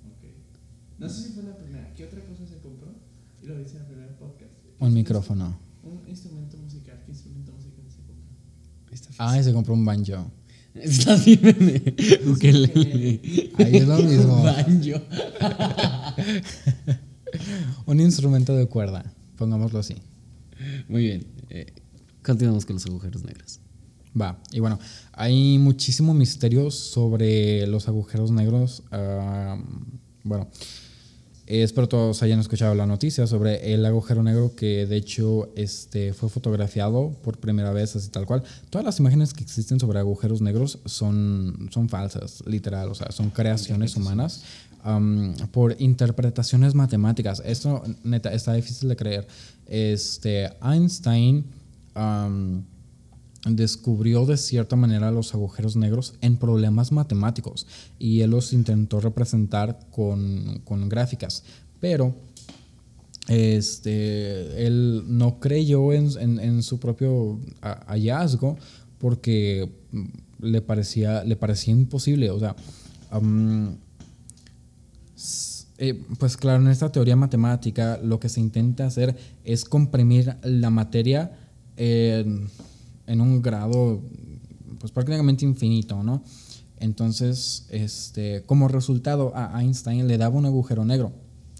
Ok. 0.05 0.23
Y 3.41 3.47
lo 3.47 3.57
dice 3.59 3.75
en 3.77 3.81
el 3.83 3.87
primer 3.87 4.15
podcast. 4.17 4.51
Un 4.79 4.93
micrófono. 4.93 5.57
Un 5.85 6.01
instrumento 6.09 6.57
musical. 6.57 7.01
¿Qué 7.05 7.11
instrumento 7.11 7.51
musical 7.53 7.85
se 7.89 8.01
compra? 8.01 8.25
Está 8.91 9.09
Ah, 9.17 9.41
se 9.43 9.53
compró 9.53 9.73
un 9.73 9.85
banjo. 9.85 10.31
Está 10.73 11.15
bien. 11.17 11.95
Ukelele. 12.27 13.21
Ahí 13.59 13.77
es 13.77 13.87
lo 13.87 13.97
mismo. 13.99 14.43
Banjo. 14.43 15.01
Un 17.85 17.99
instrumento 17.99 18.55
de 18.55 18.65
cuerda, 18.67 19.13
pongámoslo 19.37 19.79
así. 19.79 19.95
Muy 20.87 21.03
bien. 21.03 21.27
eh, 21.49 21.67
continuamos 22.23 22.65
con 22.65 22.75
los 22.75 22.85
agujeros 22.85 23.23
negros. 23.23 23.59
Va, 24.19 24.41
y 24.51 24.59
bueno, 24.61 24.79
hay 25.11 25.57
muchísimo 25.59 26.13
misterio 26.13 26.71
sobre 26.71 27.67
los 27.67 27.87
agujeros 27.87 28.31
negros. 28.31 28.83
ah, 28.91 29.61
bueno, 30.23 30.47
espero 31.47 31.87
todos 31.87 32.23
hayan 32.23 32.39
escuchado 32.39 32.73
la 32.73 32.85
noticia 32.85 33.27
sobre 33.27 33.73
el 33.73 33.85
agujero 33.85 34.23
negro 34.23 34.55
que 34.55 34.85
de 34.85 34.97
hecho 34.97 35.49
este, 35.55 36.13
fue 36.13 36.29
fotografiado 36.29 37.15
por 37.23 37.37
primera 37.37 37.71
vez 37.71 37.95
así 37.95 38.09
tal 38.09 38.25
cual. 38.25 38.43
Todas 38.69 38.85
las 38.85 38.99
imágenes 38.99 39.33
que 39.33 39.43
existen 39.43 39.79
sobre 39.79 39.99
agujeros 39.99 40.41
negros 40.41 40.79
son, 40.85 41.69
son 41.71 41.89
falsas, 41.89 42.43
literal, 42.47 42.89
o 42.89 42.95
sea, 42.95 43.11
son 43.11 43.29
creaciones 43.29 43.95
humanas 43.95 44.43
por 45.51 45.75
interpretaciones 45.79 46.75
matemáticas. 46.75 47.41
Esto, 47.43 47.83
neta, 48.03 48.31
está 48.33 48.53
difícil 48.53 48.89
de 48.89 48.95
creer. 48.95 49.27
Este, 49.67 50.51
Einstein... 50.61 51.45
descubrió 53.45 54.25
de 54.25 54.37
cierta 54.37 54.75
manera 54.75 55.11
los 55.11 55.33
agujeros 55.33 55.75
negros 55.75 56.15
en 56.21 56.37
problemas 56.37 56.91
matemáticos 56.91 57.67
y 57.99 58.21
él 58.21 58.31
los 58.31 58.53
intentó 58.53 58.99
representar 58.99 59.79
con, 59.91 60.61
con 60.63 60.89
gráficas, 60.89 61.43
pero 61.79 62.15
este, 63.27 64.65
él 64.67 65.03
no 65.07 65.39
creyó 65.39 65.93
en, 65.93 66.09
en- 66.39 66.61
su 66.63 66.79
propio 66.79 67.39
ha- 67.61 67.83
hallazgo 67.87 68.57
porque 68.99 69.69
mm, 69.91 70.03
le 70.41 70.61
parecía, 70.61 71.23
le 71.23 71.35
parecía 71.35 71.73
imposible, 71.73 72.29
o 72.29 72.39
sea, 72.39 72.55
eh, 75.77 76.01
pues 76.19 76.37
claro, 76.37 76.61
en 76.63 76.69
esta 76.69 76.91
teoría 76.91 77.15
matemática 77.15 77.99
lo 78.03 78.19
que 78.19 78.29
se 78.29 78.39
intenta 78.39 78.85
hacer 78.85 79.15
es 79.43 79.65
comprimir 79.65 80.35
la 80.43 80.69
materia 80.69 81.31
en 83.07 83.21
un 83.21 83.41
grado 83.41 84.01
pues 84.79 84.91
prácticamente 84.91 85.45
infinito, 85.45 86.03
¿no? 86.03 86.23
Entonces, 86.79 87.65
este, 87.69 88.43
como 88.45 88.67
resultado 88.67 89.31
a 89.35 89.61
Einstein 89.61 90.07
le 90.07 90.17
daba 90.17 90.35
un 90.37 90.45
agujero 90.45 90.83
negro 90.85 91.13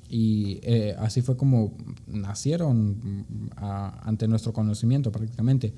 y 0.09 0.59
eh, 0.63 0.95
así 0.99 1.21
fue 1.21 1.35
como 1.37 1.73
nacieron 2.07 2.89
mm, 2.99 3.25
a- 3.55 4.01
ante 4.07 4.27
nuestro 4.27 4.53
conocimiento 4.53 5.11
prácticamente, 5.11 5.73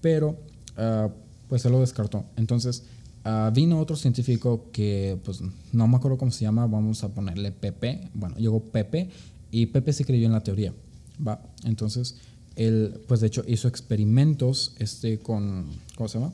pero 0.00 0.38
ah, 0.76 1.08
pues 1.48 1.62
se 1.62 1.70
lo 1.70 1.80
descartó. 1.80 2.24
Entonces, 2.36 2.84
ah, 3.24 3.50
vino 3.52 3.78
otro 3.80 3.96
científico 3.96 4.70
que 4.72 5.18
pues 5.24 5.40
no 5.72 5.88
me 5.88 5.96
acuerdo 5.96 6.16
cómo 6.16 6.30
se 6.30 6.44
llama, 6.44 6.66
vamos 6.66 7.02
a 7.04 7.08
ponerle 7.12 7.50
Pepe, 7.52 8.08
bueno, 8.14 8.36
llegó 8.36 8.60
Pepe 8.60 9.10
y 9.50 9.66
Pepe 9.66 9.92
se 9.92 10.04
creyó 10.04 10.26
en 10.26 10.32
la 10.32 10.42
teoría, 10.42 10.72
¿va? 11.26 11.42
Entonces, 11.64 12.16
él 12.56 13.00
pues 13.06 13.20
de 13.20 13.28
hecho 13.28 13.44
hizo 13.46 13.68
experimentos 13.68 14.74
este, 14.78 15.18
con, 15.18 15.66
¿cómo 15.94 16.08
se 16.08 16.18
llama? 16.18 16.32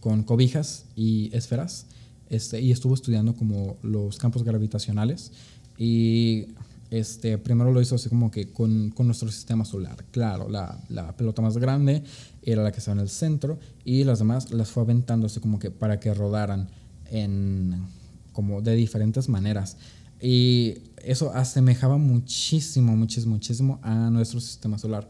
con 0.00 0.22
cobijas 0.22 0.84
y 0.96 1.30
esferas 1.34 1.86
este, 2.28 2.60
y 2.60 2.70
estuvo 2.70 2.94
estudiando 2.94 3.34
como 3.34 3.76
los 3.82 4.18
campos 4.18 4.44
gravitacionales 4.44 5.32
y 5.76 6.46
este, 6.90 7.38
primero 7.38 7.72
lo 7.72 7.80
hizo 7.80 7.94
así 7.94 8.08
como 8.08 8.30
que 8.30 8.50
con, 8.50 8.90
con 8.90 9.06
nuestro 9.06 9.30
sistema 9.30 9.64
solar. 9.64 10.04
Claro, 10.10 10.48
la, 10.48 10.78
la 10.88 11.16
pelota 11.16 11.40
más 11.40 11.56
grande 11.56 12.02
era 12.42 12.62
la 12.62 12.72
que 12.72 12.78
estaba 12.78 12.96
en 12.96 13.02
el 13.02 13.08
centro 13.08 13.58
y 13.84 14.04
las 14.04 14.18
demás 14.18 14.50
las 14.50 14.70
fue 14.70 14.82
aventando 14.82 15.26
así 15.26 15.40
como 15.40 15.58
que 15.58 15.70
para 15.70 16.00
que 16.00 16.12
rodaran 16.12 16.68
en, 17.10 17.86
como 18.32 18.60
de 18.60 18.74
diferentes 18.74 19.28
maneras. 19.28 19.76
Y 20.20 20.78
eso 21.02 21.32
asemejaba 21.32 21.96
muchísimo, 21.96 22.94
muchísimo, 22.96 23.34
muchísimo 23.34 23.78
a 23.82 24.10
nuestro 24.10 24.40
sistema 24.40 24.78
solar. 24.78 25.08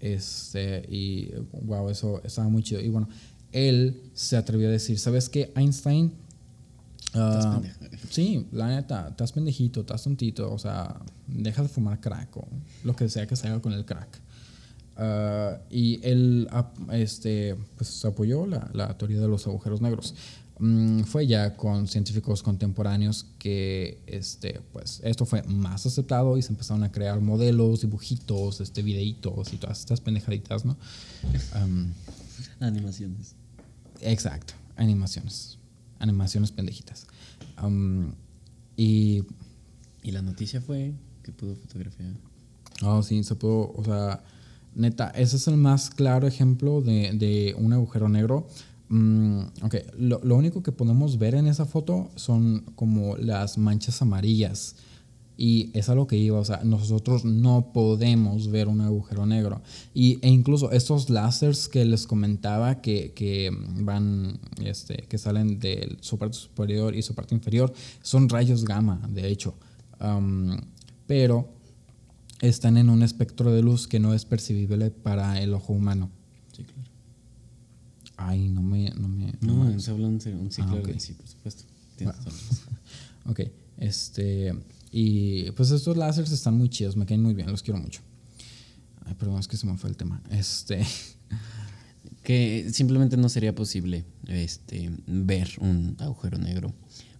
Este, 0.00 0.84
y 0.88 1.32
wow, 1.62 1.88
eso 1.88 2.22
estaba 2.24 2.48
muy 2.48 2.62
chido. 2.62 2.80
Y 2.80 2.88
bueno, 2.88 3.08
él 3.52 4.00
se 4.14 4.36
atrevió 4.36 4.68
a 4.68 4.70
decir, 4.70 4.98
¿sabes 4.98 5.28
qué? 5.28 5.52
Einstein... 5.56 6.12
ah, 7.14 7.60
sí, 8.10 8.46
la 8.52 8.68
neta, 8.68 9.08
estás 9.08 9.32
pendejito, 9.32 9.80
estás 9.80 10.02
tontito, 10.02 10.52
o 10.52 10.58
sea, 10.58 11.00
deja 11.26 11.62
de 11.62 11.68
fumar 11.68 12.00
crack 12.00 12.36
o 12.36 12.46
lo 12.84 12.94
que 12.94 13.08
sea 13.08 13.26
que 13.26 13.34
se 13.36 13.48
haga 13.48 13.60
con 13.60 13.72
el 13.72 13.84
crack. 13.84 14.20
Ah, 14.98 15.60
y 15.70 16.00
él 16.02 16.48
este, 16.92 17.56
pues, 17.76 18.04
apoyó 18.04 18.46
la, 18.46 18.68
la 18.74 18.98
teoría 18.98 19.20
de 19.20 19.28
los 19.28 19.46
agujeros 19.46 19.80
negros. 19.80 20.14
Mm, 20.58 21.02
fue 21.02 21.28
ya 21.28 21.56
con 21.56 21.86
científicos 21.86 22.42
contemporáneos 22.42 23.26
que 23.38 24.02
este, 24.08 24.60
pues, 24.72 25.00
esto 25.04 25.24
fue 25.24 25.44
más 25.44 25.86
aceptado 25.86 26.36
y 26.36 26.42
se 26.42 26.50
empezaron 26.50 26.82
a 26.82 26.90
crear 26.90 27.20
modelos, 27.20 27.82
dibujitos, 27.82 28.60
este, 28.60 28.82
videitos 28.82 29.52
y 29.52 29.56
todas 29.56 29.78
estas 29.78 30.00
pendejaditas, 30.00 30.64
¿no? 30.64 30.76
Animaciones. 32.58 33.36
Exacto, 34.00 34.54
animaciones. 34.76 35.58
Animaciones 36.00 36.50
pendejitas. 36.50 37.06
Y. 38.76 39.24
Y 40.00 40.12
la 40.12 40.22
noticia 40.22 40.60
fue 40.60 40.94
que 41.22 41.32
pudo 41.32 41.56
fotografiar. 41.56 42.14
Oh, 42.82 43.02
sí, 43.02 43.22
se 43.24 43.34
pudo. 43.34 43.72
O 43.76 43.84
sea, 43.84 44.22
neta, 44.78 45.10
ese 45.10 45.36
es 45.36 45.48
el 45.48 45.56
más 45.56 45.90
claro 45.90 46.26
ejemplo 46.26 46.80
de, 46.80 47.12
de 47.12 47.54
un 47.58 47.72
agujero 47.72 48.08
negro. 48.08 48.46
Mm, 48.88 49.40
ok, 49.62 49.74
lo, 49.98 50.20
lo 50.22 50.36
único 50.36 50.62
que 50.62 50.72
podemos 50.72 51.18
ver 51.18 51.34
en 51.34 51.46
esa 51.46 51.66
foto 51.66 52.10
son 52.14 52.64
como 52.74 53.16
las 53.16 53.58
manchas 53.58 54.00
amarillas. 54.00 54.76
Y 55.40 55.70
es 55.72 55.88
a 55.88 55.94
lo 55.94 56.08
que 56.08 56.16
iba, 56.16 56.36
o 56.40 56.44
sea, 56.44 56.62
nosotros 56.64 57.24
no 57.24 57.70
podemos 57.72 58.50
ver 58.50 58.66
un 58.66 58.80
agujero 58.80 59.24
negro. 59.24 59.62
Y, 59.94 60.18
e 60.20 60.28
incluso 60.28 60.72
estos 60.72 61.10
láseres 61.10 61.68
que 61.68 61.84
les 61.84 62.08
comentaba 62.08 62.80
que, 62.80 63.12
que 63.14 63.52
van, 63.80 64.40
este, 64.64 65.04
que 65.08 65.16
salen 65.16 65.60
de 65.60 65.96
su 66.00 66.18
parte 66.18 66.36
superior 66.36 66.96
y 66.96 67.02
su 67.02 67.14
parte 67.14 67.36
inferior, 67.36 67.72
son 68.02 68.28
rayos 68.28 68.64
gamma, 68.64 69.00
de 69.08 69.28
hecho. 69.28 69.54
Am, 70.00 70.60
pero 71.06 71.57
están 72.40 72.76
en 72.76 72.88
un 72.90 73.02
espectro 73.02 73.52
de 73.52 73.62
luz 73.62 73.88
que 73.88 73.98
no 74.00 74.14
es 74.14 74.24
percibible 74.24 74.90
para 74.90 75.40
el 75.40 75.54
ojo 75.54 75.72
humano. 75.72 76.10
Sí, 76.56 76.64
claro. 76.64 76.88
Ay, 78.16 78.48
no 78.48 78.62
me... 78.62 78.90
No, 78.90 79.08
me, 79.08 79.32
No, 79.40 79.64
me- 79.64 79.80
se 79.80 79.90
habla 79.90 80.08
un, 80.08 80.14
un 80.40 80.50
ciclo 80.50 80.76
Ah, 80.76 80.80
ok. 80.80 80.86
de- 80.88 81.00
sí, 81.00 81.12
por 81.14 81.26
supuesto. 81.28 81.64
Tienes 81.96 82.16
Bueno. 82.24 82.30
Ok, 83.26 83.40
este... 83.78 84.54
Y 84.90 85.50
pues 85.52 85.70
estos 85.70 85.96
láseres 85.98 86.32
están 86.32 86.56
muy 86.56 86.68
chidos, 86.70 86.96
me 86.96 87.04
caen 87.04 87.22
muy 87.22 87.34
bien, 87.34 87.50
los 87.50 87.62
quiero 87.62 87.78
mucho. 87.78 88.00
Ay, 89.04 89.14
perdón, 89.14 89.38
es 89.38 89.46
que 89.48 89.56
se 89.58 89.66
me 89.66 89.76
fue 89.76 89.90
el 89.90 89.96
tema. 89.96 90.22
Este... 90.30 90.84
que 92.22 92.68
simplemente 92.72 93.16
no 93.16 93.28
sería 93.28 93.54
posible 93.54 94.04
este, 94.26 94.90
ver 95.06 95.50
un 95.60 95.96
agujero 95.98 96.38
negro 96.38 96.72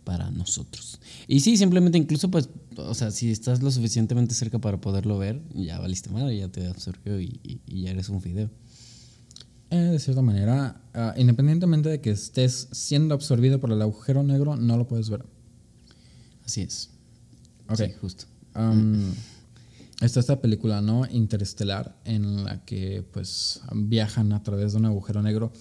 para 0.08 0.30
nosotros. 0.30 0.98
Y 1.26 1.40
sí, 1.40 1.58
simplemente 1.58 1.98
incluso, 1.98 2.30
pues, 2.30 2.48
o 2.78 2.94
sea, 2.94 3.10
si 3.10 3.30
estás 3.30 3.60
lo 3.62 3.70
suficientemente 3.70 4.34
cerca 4.34 4.58
para 4.58 4.80
poderlo 4.80 5.18
ver, 5.18 5.42
ya 5.54 5.78
valiste 5.78 6.08
madre, 6.08 6.34
ya 6.38 6.48
te 6.48 6.66
absorbió 6.66 7.20
y, 7.20 7.38
y- 7.44 7.60
y 7.66 7.82
ya 7.82 7.90
eres 7.90 8.08
un 8.08 8.22
fideo. 8.22 8.48
Eh, 9.68 9.76
de 9.76 9.98
cierta 9.98 10.22
manera, 10.22 10.80
ah, 10.94 11.12
independientemente 11.18 11.90
de 11.90 12.00
que 12.00 12.08
estés 12.08 12.68
siendo 12.72 13.14
absorbido 13.14 13.60
por 13.60 13.70
el 13.70 13.82
agujero 13.82 14.22
negro, 14.22 14.56
no 14.56 14.78
lo 14.78 14.88
puedes 14.88 15.10
ver. 15.10 15.26
Así 16.46 16.62
es. 16.62 16.88
Ok. 17.68 17.76
Sí, 17.76 17.92
justo. 18.00 18.24
Um, 18.56 19.12
está 20.00 20.20
esta 20.20 20.40
película, 20.40 20.80
¿no? 20.80 21.04
Interestelar, 21.10 22.00
en 22.06 22.44
la 22.44 22.64
que 22.64 23.04
pues 23.12 23.60
viajan 23.74 24.32
a 24.32 24.42
través 24.42 24.72
de 24.72 24.78
un 24.78 24.86
agujero 24.86 25.20
negro. 25.22 25.52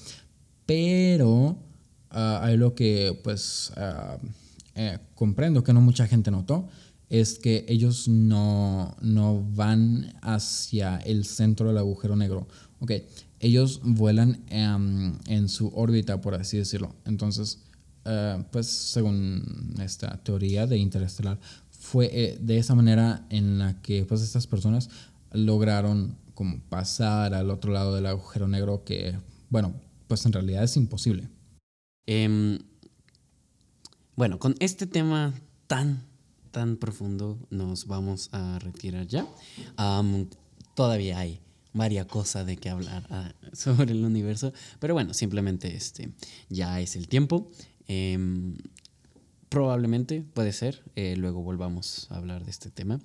Pero 0.66 1.58
hay 2.10 2.58
lo 2.58 2.74
que 2.76 3.20
pues 3.24 3.72
eh, 4.78 5.00
comprendo 5.16 5.64
que 5.64 5.74
no 5.74 5.82
mucha 5.82 6.08
gente 6.08 6.30
notó. 6.30 6.68
Es 7.10 7.40
que 7.40 7.66
ellos 7.68 8.08
no, 8.08 8.96
no 9.02 9.44
van 9.56 10.14
hacia 10.22 10.98
el 10.98 11.26
centro 11.26 11.68
del 11.68 11.78
agujero 11.80 12.16
negro. 12.16 12.48
Ok, 12.80 12.92
ellos 13.40 13.82
vuelan 13.84 14.44
em, 14.50 15.18
en 15.26 15.50
su 15.50 15.70
órbita, 15.74 16.22
por 16.22 16.36
así 16.36 16.58
decirlo. 16.58 16.96
Entonces, 17.06 17.64
eh, 18.06 18.44
pues 18.52 18.68
según 18.68 19.76
esta 19.82 20.22
teoría 20.24 20.68
de 20.68 20.78
interestelar, 20.78 21.40
fue 21.72 22.10
eh, 22.12 22.38
de 22.40 22.58
esa 22.58 22.76
manera 22.76 23.26
en 23.30 23.58
la 23.58 23.82
que 23.82 24.06
pues 24.06 24.22
estas 24.22 24.46
personas 24.46 24.90
lograron 25.32 26.18
como 26.36 26.60
pasar 26.70 27.34
al 27.34 27.50
otro 27.50 27.72
lado 27.72 27.96
del 27.96 28.06
agujero 28.06 28.48
negro 28.48 28.84
que, 28.84 29.16
bueno, 29.50 29.74
pues 30.08 30.26
en 30.26 30.34
realidad 30.34 30.64
es 30.64 30.78
imposible. 30.78 31.30
Em, 32.08 32.60
bueno, 34.16 34.40
con 34.40 34.56
este 34.60 34.88
tema 34.88 35.34
tan 35.68 36.08
tan 36.58 36.78
profundo, 36.78 37.38
nos 37.52 37.86
vamos 37.86 38.30
a 38.32 38.58
retirar 38.58 39.06
ya. 39.06 39.28
Todavía 40.74 41.20
hay 41.20 41.40
varias 41.74 42.08
cosas 42.08 42.48
de 42.48 42.58
qué 42.58 42.70
hablar 42.70 43.06
ah, 43.12 43.32
sobre 43.54 43.92
el 43.92 44.04
universo, 44.04 44.52
pero 44.80 44.96
bueno, 44.96 45.14
simplemente 45.14 45.76
este, 45.76 46.10
ya 46.50 46.82
es 46.82 46.96
el 46.96 47.08
tiempo. 47.08 47.52
Em, 47.88 48.56
probablemente, 49.50 50.24
puede 50.34 50.52
ser, 50.52 50.84
eh, 50.96 51.16
luego 51.16 51.44
volvamos 51.44 52.08
a 52.10 52.18
hablar 52.18 52.44
de 52.44 52.50
este 52.50 52.72
tema. 52.72 53.00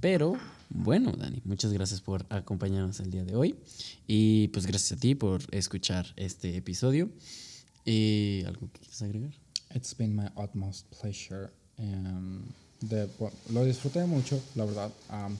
Pero 0.00 0.34
bueno, 0.68 1.12
Dani, 1.12 1.40
muchas 1.44 1.72
gracias 1.72 2.02
por 2.02 2.26
acompañarnos 2.28 3.00
el 3.00 3.10
día 3.10 3.24
de 3.24 3.34
hoy. 3.34 3.54
Y 4.06 4.48
pues 4.48 4.66
gracias 4.66 4.98
a 4.98 5.00
ti 5.00 5.14
por 5.14 5.42
escuchar 5.52 6.12
este 6.16 6.56
episodio. 6.58 7.08
¿Y 7.84 8.42
algo 8.46 8.70
que 8.72 8.80
quieras 8.80 9.02
agregar? 9.02 9.32
It's 9.74 9.96
been 9.96 10.14
my 10.14 10.28
utmost 10.36 10.86
pleasure. 11.00 11.50
Um, 11.78 12.42
de- 12.80 13.08
bueno, 13.18 13.36
lo 13.52 13.64
disfruté 13.64 14.04
mucho, 14.06 14.40
la 14.54 14.64
verdad. 14.64 14.90
Um, 15.10 15.36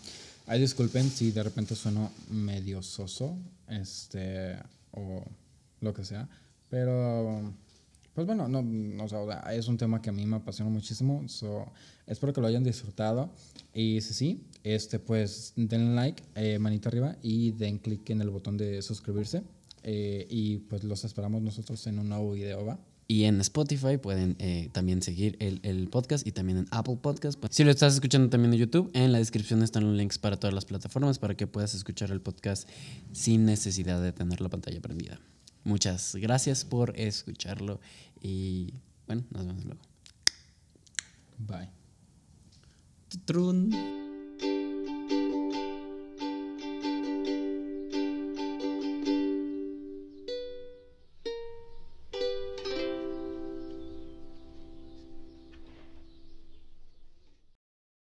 ay, 0.47 0.61
disculpen 0.61 1.09
si 1.11 1.31
de 1.31 1.43
repente 1.43 1.75
sueno 1.75 2.11
medio 2.31 2.83
soso, 2.83 3.37
este, 3.69 4.57
o 4.93 5.25
lo 5.81 5.95
que 5.95 6.05
sea. 6.05 6.29
Pero, 6.69 7.55
pues 8.15 8.27
bueno, 8.27 8.49
no, 8.49 8.63
no, 8.63 9.05
o 9.05 9.09
sea, 9.09 9.41
es 9.55 9.69
un 9.69 9.79
tema 9.79 10.03
que 10.03 10.11
a 10.11 10.13
mí 10.13 10.27
me 10.27 10.37
apasiona 10.37 10.71
muchísimo. 10.71 11.27
So, 11.29 11.71
espero 12.07 12.33
que 12.33 12.41
lo 12.41 12.47
hayan 12.49 12.65
disfrutado. 12.65 13.31
Y 13.73 14.01
si 14.01 14.13
sí, 14.15 14.45
este, 14.65 14.99
pues 14.99 15.53
denle 15.57 15.95
like, 15.95 16.23
eh, 16.35 16.59
manito 16.59 16.89
arriba 16.89 17.17
y 17.23 17.53
den 17.53 17.79
clic 17.79 18.11
en 18.11 18.21
el 18.21 18.31
botón 18.31 18.57
de 18.57 18.83
suscribirse. 18.83 19.43
Eh, 19.85 20.27
y 20.29 20.59
pues 20.61 20.83
los 20.83 21.05
esperamos 21.05 21.43
nosotros 21.43 21.87
en 21.87 21.99
un 21.99 22.09
nuevo 22.09 22.33
video, 22.33 22.65
¿va? 22.65 22.81
Y 23.07 23.25
en 23.25 23.39
Spotify 23.43 23.99
pueden 23.99 24.35
eh, 24.39 24.71
también 24.73 25.03
seguir 25.03 25.37
el, 25.39 25.61
el 25.63 25.89
podcast 25.89 26.27
y 26.27 26.33
también 26.33 26.59
en 26.59 26.67
Apple 26.71 26.97
Podcast. 27.03 27.39
Si 27.51 27.63
lo 27.63 27.71
estás 27.71 27.95
escuchando 27.95 28.31
también 28.31 28.55
en 28.55 28.61
YouTube, 28.61 28.91
en 28.95 29.13
la 29.13 29.19
descripción 29.19 29.63
están 29.63 29.85
los 29.85 29.95
links 29.95 30.17
para 30.19 30.39
todas 30.39 30.55
las 30.55 30.65
plataformas 30.65 31.19
para 31.19 31.37
que 31.37 31.47
puedas 31.47 31.75
escuchar 31.75 32.11
el 32.11 32.23
podcast 32.23 32.67
sin 33.13 33.45
necesidad 33.45 34.03
de 34.03 34.13
tener 34.13 34.41
la 34.41 34.49
pantalla 34.49 34.81
prendida. 34.81 35.21
Muchas 35.65 36.15
gracias 36.17 36.65
por 36.65 36.99
escucharlo 36.99 37.79
y 38.23 38.73
bueno, 39.07 39.25
nos 39.31 39.47
vemos 39.47 39.65
luego. 39.67 39.81
Bye. 41.39 41.69
Trun. 43.27 44.04